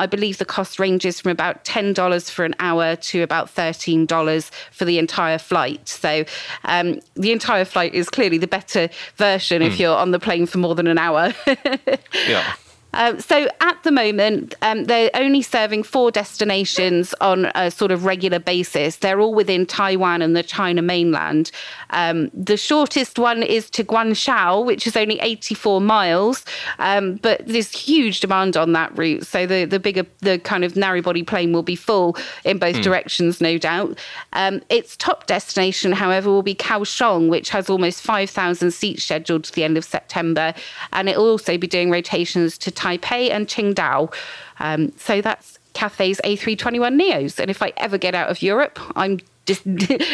I 0.00 0.06
believe 0.06 0.38
the 0.38 0.46
cost 0.46 0.78
ranges 0.78 1.20
from 1.20 1.30
about 1.30 1.64
$10 1.66 2.30
for 2.30 2.46
an 2.46 2.54
hour 2.58 2.96
to 2.96 3.20
about 3.20 3.54
$13 3.54 4.50
for 4.72 4.86
the 4.86 4.98
entire 4.98 5.36
flight. 5.36 5.86
So 5.90 6.24
um, 6.64 7.00
the 7.14 7.32
entire 7.32 7.66
flight 7.66 7.92
is 7.92 8.08
clearly 8.08 8.38
the 8.38 8.46
better 8.46 8.88
version 9.16 9.60
mm. 9.60 9.66
if 9.66 9.74
hmm. 9.76 9.82
you're 9.82 9.96
on 9.96 10.10
the 10.10 10.18
plane 10.18 10.46
for 10.46 10.56
more 10.56 10.74
than 10.74 10.86
an 10.86 10.96
hour. 10.96 11.34
yeah. 12.26 12.54
Um, 12.92 13.20
so 13.20 13.48
at 13.60 13.82
the 13.82 13.92
moment, 13.92 14.54
um, 14.62 14.84
they're 14.84 15.10
only 15.14 15.42
serving 15.42 15.82
four 15.84 16.10
destinations 16.10 17.14
on 17.20 17.50
a 17.54 17.70
sort 17.70 17.92
of 17.92 18.04
regular 18.04 18.38
basis. 18.38 18.96
They're 18.96 19.20
all 19.20 19.34
within 19.34 19.66
Taiwan 19.66 20.22
and 20.22 20.36
the 20.36 20.42
China 20.42 20.82
mainland. 20.82 21.50
Um, 21.90 22.30
the 22.34 22.56
shortest 22.56 23.18
one 23.18 23.42
is 23.42 23.70
to 23.70 23.84
Guangzhou, 23.84 24.64
which 24.64 24.86
is 24.86 24.96
only 24.96 25.18
84 25.20 25.80
miles, 25.80 26.44
um, 26.78 27.16
but 27.16 27.46
there's 27.46 27.70
huge 27.70 28.20
demand 28.20 28.56
on 28.56 28.72
that 28.72 28.96
route. 28.96 29.26
So 29.26 29.46
the, 29.46 29.64
the 29.64 29.78
bigger, 29.78 30.06
the 30.20 30.38
kind 30.38 30.64
of 30.64 30.76
narrow 30.76 31.02
body 31.02 31.22
plane 31.22 31.52
will 31.52 31.62
be 31.62 31.76
full 31.76 32.16
in 32.44 32.58
both 32.58 32.76
mm. 32.76 32.82
directions, 32.82 33.40
no 33.40 33.58
doubt. 33.58 33.98
Um, 34.32 34.62
its 34.68 34.96
top 34.96 35.26
destination, 35.26 35.92
however, 35.92 36.30
will 36.30 36.42
be 36.42 36.54
Kaohsiung, 36.54 37.28
which 37.28 37.50
has 37.50 37.70
almost 37.70 38.02
5,000 38.02 38.70
seats 38.70 39.04
scheduled 39.04 39.44
to 39.44 39.52
the 39.52 39.64
end 39.64 39.76
of 39.76 39.84
September. 39.84 40.54
And 40.92 41.08
it 41.08 41.16
will 41.16 41.30
also 41.30 41.56
be 41.58 41.66
doing 41.66 41.90
rotations 41.90 42.58
to 42.58 42.70
Taipei 42.80 43.30
and 43.30 43.46
Qingdao. 43.46 44.12
Um, 44.58 44.92
so 44.96 45.20
that's 45.20 45.58
Cathay's 45.74 46.20
A321 46.24 47.00
Neos. 47.00 47.38
And 47.38 47.50
if 47.50 47.62
I 47.62 47.72
ever 47.76 47.98
get 47.98 48.14
out 48.14 48.30
of 48.30 48.42
Europe, 48.42 48.78
I'm 48.96 49.20
just 49.46 49.66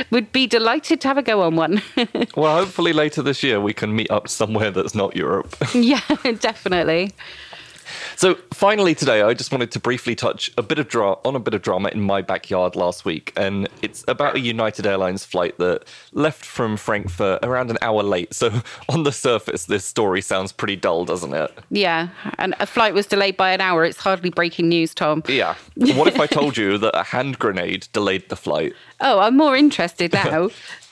would 0.10 0.32
be 0.32 0.46
delighted 0.46 1.00
to 1.02 1.08
have 1.08 1.18
a 1.18 1.22
go 1.22 1.42
on 1.42 1.56
one. 1.56 1.82
well, 2.36 2.56
hopefully 2.56 2.92
later 2.92 3.22
this 3.22 3.42
year 3.42 3.60
we 3.60 3.72
can 3.72 3.94
meet 3.94 4.10
up 4.10 4.28
somewhere 4.28 4.70
that's 4.70 4.94
not 4.94 5.16
Europe. 5.16 5.54
yeah, 5.74 6.00
definitely. 6.40 7.12
So 8.16 8.36
finally 8.52 8.94
today, 8.94 9.20
I 9.20 9.34
just 9.34 9.52
wanted 9.52 9.70
to 9.72 9.78
briefly 9.78 10.14
touch 10.14 10.50
a 10.56 10.62
bit 10.62 10.78
of 10.78 10.88
dra- 10.88 11.18
on 11.24 11.36
a 11.36 11.38
bit 11.38 11.52
of 11.52 11.60
drama 11.60 11.90
in 11.90 12.00
my 12.00 12.22
backyard 12.22 12.74
last 12.74 13.04
week, 13.04 13.30
and 13.36 13.68
it's 13.82 14.04
about 14.08 14.36
a 14.36 14.40
United 14.40 14.86
Airlines 14.86 15.22
flight 15.24 15.58
that 15.58 15.84
left 16.12 16.44
from 16.44 16.78
Frankfurt 16.78 17.44
around 17.44 17.70
an 17.70 17.76
hour 17.82 18.02
late. 18.02 18.32
So 18.32 18.62
on 18.88 19.02
the 19.02 19.12
surface, 19.12 19.66
this 19.66 19.84
story 19.84 20.22
sounds 20.22 20.50
pretty 20.50 20.76
dull, 20.76 21.04
doesn't 21.04 21.34
it? 21.34 21.52
Yeah, 21.70 22.08
and 22.38 22.54
a 22.58 22.64
flight 22.66 22.94
was 22.94 23.06
delayed 23.06 23.36
by 23.36 23.50
an 23.50 23.60
hour. 23.60 23.84
It's 23.84 23.98
hardly 23.98 24.30
breaking 24.30 24.70
news, 24.70 24.94
Tom. 24.94 25.22
Yeah. 25.28 25.54
What 25.74 26.08
if 26.08 26.18
I 26.18 26.26
told 26.26 26.56
you 26.56 26.78
that 26.78 26.98
a 26.98 27.02
hand 27.02 27.38
grenade 27.38 27.88
delayed 27.92 28.28
the 28.28 28.36
flight? 28.36 28.72
Oh, 28.98 29.18
I'm 29.18 29.36
more 29.36 29.54
interested 29.54 30.14
now. 30.14 30.48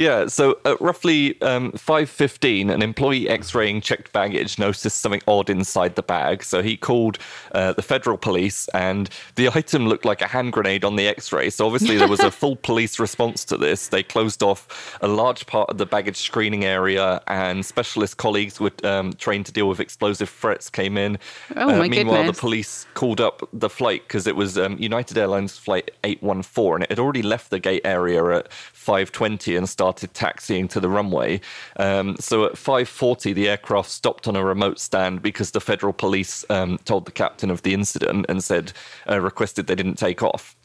Yeah, 0.00 0.28
so 0.28 0.58
at 0.64 0.80
roughly 0.80 1.38
um, 1.42 1.72
5.15, 1.72 2.72
an 2.72 2.80
employee 2.80 3.28
x-raying 3.28 3.82
checked 3.82 4.14
baggage 4.14 4.58
noticed 4.58 4.98
something 4.98 5.20
odd 5.28 5.50
inside 5.50 5.94
the 5.94 6.02
bag. 6.02 6.42
So 6.42 6.62
he 6.62 6.78
called 6.78 7.18
uh, 7.52 7.74
the 7.74 7.82
federal 7.82 8.16
police 8.16 8.66
and 8.68 9.10
the 9.34 9.48
item 9.48 9.88
looked 9.88 10.06
like 10.06 10.22
a 10.22 10.26
hand 10.26 10.54
grenade 10.54 10.86
on 10.86 10.96
the 10.96 11.06
x-ray. 11.06 11.50
So 11.50 11.66
obviously 11.66 11.98
there 11.98 12.08
was 12.08 12.20
a 12.20 12.30
full 12.40 12.56
police 12.56 12.98
response 12.98 13.44
to 13.44 13.58
this. 13.58 13.88
They 13.88 14.02
closed 14.02 14.42
off 14.42 14.98
a 15.02 15.06
large 15.06 15.44
part 15.44 15.68
of 15.68 15.76
the 15.76 15.84
baggage 15.84 16.16
screening 16.16 16.64
area 16.64 17.20
and 17.26 17.62
specialist 17.66 18.16
colleagues 18.16 18.58
were 18.58 18.72
um, 18.84 19.12
trained 19.12 19.44
to 19.46 19.52
deal 19.52 19.68
with 19.68 19.80
explosive 19.80 20.30
threats 20.30 20.70
came 20.70 20.96
in. 20.96 21.18
Oh, 21.56 21.68
uh, 21.68 21.76
my 21.76 21.88
meanwhile, 21.88 22.16
goodness. 22.20 22.36
the 22.38 22.40
police 22.40 22.86
called 22.94 23.20
up 23.20 23.46
the 23.52 23.68
flight 23.68 24.04
because 24.08 24.26
it 24.26 24.34
was 24.34 24.56
um, 24.56 24.78
United 24.78 25.18
Airlines 25.18 25.58
flight 25.58 25.90
814 26.04 26.76
and 26.76 26.84
it 26.84 26.88
had 26.88 26.98
already 26.98 27.20
left 27.20 27.50
the 27.50 27.58
gate 27.58 27.82
area 27.84 28.24
at 28.38 28.48
5.20 28.48 29.58
and 29.58 29.68
started 29.68 29.89
taxiing 29.98 30.68
to 30.68 30.80
the 30.80 30.88
runway. 30.88 31.40
Um, 31.76 32.16
so 32.18 32.44
at 32.44 32.52
5.40, 32.52 33.34
the 33.34 33.48
aircraft 33.48 33.90
stopped 33.90 34.28
on 34.28 34.36
a 34.36 34.44
remote 34.44 34.78
stand 34.78 35.22
because 35.22 35.50
the 35.50 35.60
federal 35.60 35.92
police 35.92 36.44
um, 36.50 36.78
told 36.84 37.06
the 37.06 37.12
captain 37.12 37.50
of 37.50 37.62
the 37.62 37.74
incident 37.74 38.26
and 38.28 38.42
said, 38.42 38.72
uh, 39.08 39.20
requested 39.20 39.66
they 39.66 39.74
didn't 39.74 39.96
take 39.96 40.22
off. 40.22 40.56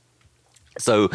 So 0.77 1.09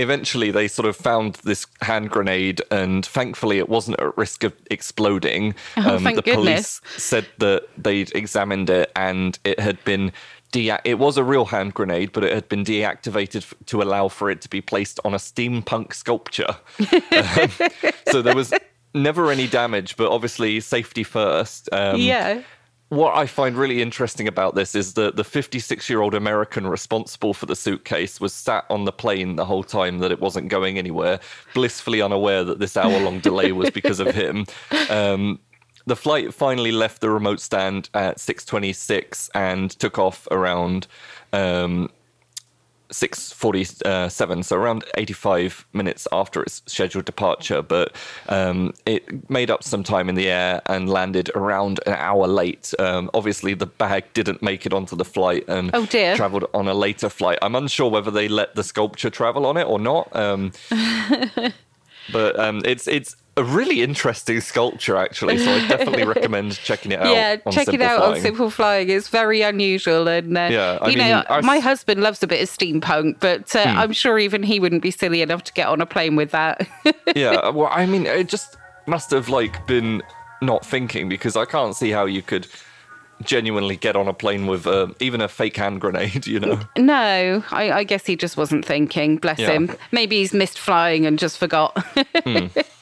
eventually 0.00 0.50
they 0.50 0.66
sort 0.66 0.88
of 0.88 0.96
found 0.96 1.34
this 1.44 1.66
hand 1.82 2.10
grenade 2.10 2.62
and 2.70 3.04
thankfully 3.04 3.58
it 3.58 3.68
wasn't 3.68 4.00
at 4.00 4.16
risk 4.16 4.44
of 4.44 4.54
exploding. 4.70 5.54
Oh, 5.76 5.96
um, 5.96 6.04
the 6.04 6.22
goodness. 6.22 6.34
police 6.34 6.80
said 6.96 7.26
that 7.38 7.68
they'd 7.76 8.10
examined 8.14 8.70
it 8.70 8.90
and 8.96 9.38
it 9.44 9.60
had 9.60 9.82
been 9.84 10.12
de- 10.52 10.78
it 10.84 10.98
was 10.98 11.16
a 11.16 11.24
real 11.24 11.46
hand 11.46 11.74
grenade, 11.74 12.12
but 12.12 12.24
it 12.24 12.32
had 12.32 12.48
been 12.48 12.64
deactivated 12.64 13.38
f- 13.38 13.54
to 13.66 13.82
allow 13.82 14.08
for 14.08 14.30
it 14.30 14.40
to 14.42 14.48
be 14.48 14.60
placed 14.60 15.00
on 15.04 15.14
a 15.14 15.18
steampunk 15.18 15.94
sculpture. 15.94 16.56
um, 17.12 17.50
so 18.10 18.22
there 18.22 18.34
was 18.34 18.52
never 18.94 19.30
any 19.30 19.46
damage, 19.46 19.96
but 19.96 20.10
obviously 20.10 20.60
safety 20.60 21.02
first. 21.02 21.68
Um, 21.72 22.00
yeah. 22.00 22.42
What 22.88 23.16
I 23.16 23.26
find 23.26 23.56
really 23.56 23.82
interesting 23.82 24.26
about 24.26 24.56
this 24.56 24.74
is 24.74 24.94
that 24.94 25.14
the 25.14 25.22
56 25.22 25.88
year 25.88 26.00
old 26.00 26.12
American 26.12 26.66
responsible 26.66 27.32
for 27.32 27.46
the 27.46 27.54
suitcase 27.54 28.20
was 28.20 28.32
sat 28.32 28.64
on 28.68 28.84
the 28.84 28.90
plane 28.90 29.36
the 29.36 29.44
whole 29.44 29.62
time 29.62 30.00
that 30.00 30.10
it 30.10 30.20
wasn't 30.20 30.48
going 30.48 30.76
anywhere, 30.76 31.20
blissfully 31.54 32.02
unaware 32.02 32.42
that 32.42 32.58
this 32.58 32.76
hour 32.76 32.98
long 32.98 33.20
delay 33.20 33.52
was 33.52 33.70
because 33.70 34.00
of 34.00 34.08
him. 34.14 34.46
Um, 34.88 35.38
the 35.90 35.96
flight 35.96 36.32
finally 36.32 36.70
left 36.70 37.00
the 37.00 37.10
remote 37.10 37.40
stand 37.40 37.90
at 37.94 38.18
6:26 38.18 39.28
and 39.34 39.70
took 39.72 39.98
off 39.98 40.28
around 40.30 40.86
um, 41.32 41.90
6:47, 42.90 44.44
so 44.44 44.56
around 44.56 44.84
85 44.96 45.66
minutes 45.72 46.06
after 46.12 46.44
its 46.44 46.62
scheduled 46.66 47.06
departure. 47.06 47.60
But 47.60 47.96
um, 48.28 48.72
it 48.86 49.28
made 49.28 49.50
up 49.50 49.64
some 49.64 49.82
time 49.82 50.08
in 50.08 50.14
the 50.14 50.28
air 50.28 50.62
and 50.66 50.88
landed 50.88 51.28
around 51.34 51.80
an 51.86 51.94
hour 51.94 52.28
late. 52.28 52.72
Um, 52.78 53.10
obviously, 53.12 53.54
the 53.54 53.66
bag 53.66 54.04
didn't 54.14 54.42
make 54.42 54.66
it 54.66 54.72
onto 54.72 54.94
the 54.94 55.04
flight 55.04 55.44
and 55.48 55.72
oh 55.74 55.86
dear. 55.86 56.14
traveled 56.14 56.44
on 56.54 56.68
a 56.68 56.74
later 56.74 57.08
flight. 57.08 57.40
I'm 57.42 57.56
unsure 57.56 57.90
whether 57.90 58.12
they 58.12 58.28
let 58.28 58.54
the 58.54 58.62
sculpture 58.62 59.10
travel 59.10 59.44
on 59.44 59.56
it 59.56 59.66
or 59.66 59.80
not. 59.80 60.14
Um, 60.14 60.52
but 62.12 62.38
um, 62.38 62.62
it's 62.64 62.86
it's 62.86 63.16
a 63.36 63.44
really 63.44 63.82
interesting 63.82 64.40
sculpture, 64.40 64.96
actually. 64.96 65.38
So 65.38 65.50
I 65.52 65.66
definitely 65.68 66.04
recommend 66.14 66.56
checking 66.58 66.92
it 66.92 67.00
out. 67.00 67.14
Yeah, 67.14 67.36
check 67.36 67.66
Simple 67.66 67.74
it 67.74 67.82
out 67.82 67.98
Flying. 67.98 68.14
on 68.14 68.20
Simple 68.20 68.50
Flying. 68.50 68.90
It's 68.90 69.08
very 69.08 69.42
unusual, 69.42 70.08
and 70.08 70.36
uh, 70.36 70.48
yeah, 70.50 70.78
I 70.80 70.88
you 70.88 70.98
mean, 70.98 71.08
know, 71.08 71.24
I... 71.28 71.40
my 71.40 71.58
husband 71.58 72.02
loves 72.02 72.22
a 72.22 72.26
bit 72.26 72.42
of 72.42 72.48
steampunk, 72.48 73.20
but 73.20 73.54
uh, 73.54 73.70
hmm. 73.70 73.78
I'm 73.78 73.92
sure 73.92 74.18
even 74.18 74.42
he 74.42 74.60
wouldn't 74.60 74.82
be 74.82 74.90
silly 74.90 75.22
enough 75.22 75.44
to 75.44 75.52
get 75.52 75.68
on 75.68 75.80
a 75.80 75.86
plane 75.86 76.16
with 76.16 76.32
that. 76.32 76.68
yeah, 77.16 77.48
well, 77.50 77.68
I 77.70 77.86
mean, 77.86 78.06
it 78.06 78.28
just 78.28 78.56
must 78.86 79.10
have 79.10 79.28
like 79.28 79.66
been 79.66 80.02
not 80.42 80.64
thinking 80.64 81.08
because 81.08 81.36
I 81.36 81.44
can't 81.44 81.76
see 81.76 81.90
how 81.90 82.06
you 82.06 82.22
could 82.22 82.46
genuinely 83.22 83.76
get 83.76 83.96
on 83.96 84.08
a 84.08 84.12
plane 84.12 84.46
with 84.46 84.66
uh, 84.66 84.88
even 85.00 85.20
a 85.20 85.28
fake 85.28 85.56
hand 85.56 85.80
grenade, 85.80 86.26
you 86.26 86.40
know? 86.40 86.60
No, 86.76 87.44
I, 87.50 87.72
I 87.72 87.84
guess 87.84 88.06
he 88.06 88.16
just 88.16 88.36
wasn't 88.36 88.64
thinking. 88.64 89.16
Bless 89.16 89.38
yeah. 89.38 89.50
him. 89.50 89.76
Maybe 89.92 90.18
he's 90.18 90.32
missed 90.32 90.58
flying 90.58 91.06
and 91.06 91.18
just 91.18 91.38
forgot. 91.38 91.74
mm. 91.74 92.66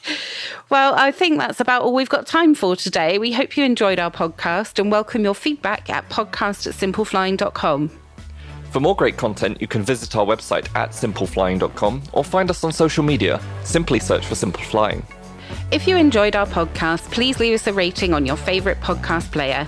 Well, 0.69 0.93
I 0.95 1.11
think 1.11 1.39
that's 1.39 1.59
about 1.59 1.81
all 1.81 1.95
we've 1.95 2.09
got 2.09 2.27
time 2.27 2.53
for 2.53 2.75
today. 2.75 3.17
We 3.17 3.31
hope 3.31 3.57
you 3.57 3.63
enjoyed 3.63 3.97
our 3.97 4.11
podcast 4.11 4.77
and 4.77 4.91
welcome 4.91 5.23
your 5.23 5.33
feedback 5.33 5.89
at 5.89 6.07
podcast 6.09 6.67
at 6.67 6.75
simpleflying.com. 6.75 7.89
For 8.71 8.79
more 8.79 8.95
great 8.95 9.17
content, 9.17 9.59
you 9.59 9.67
can 9.67 9.81
visit 9.81 10.15
our 10.15 10.25
website 10.25 10.69
at 10.75 10.91
simpleflying.com 10.91 12.03
or 12.13 12.23
find 12.23 12.51
us 12.51 12.63
on 12.63 12.71
social 12.71 13.03
media. 13.03 13.41
Simply 13.63 13.99
search 13.99 14.27
for 14.27 14.35
Simple 14.35 14.61
Flying. 14.61 15.03
If 15.71 15.87
you 15.87 15.97
enjoyed 15.97 16.35
our 16.35 16.45
podcast, 16.45 17.11
please 17.11 17.39
leave 17.39 17.55
us 17.55 17.65
a 17.65 17.73
rating 17.73 18.13
on 18.13 18.27
your 18.27 18.37
favourite 18.37 18.79
podcast 18.79 19.31
player. 19.31 19.67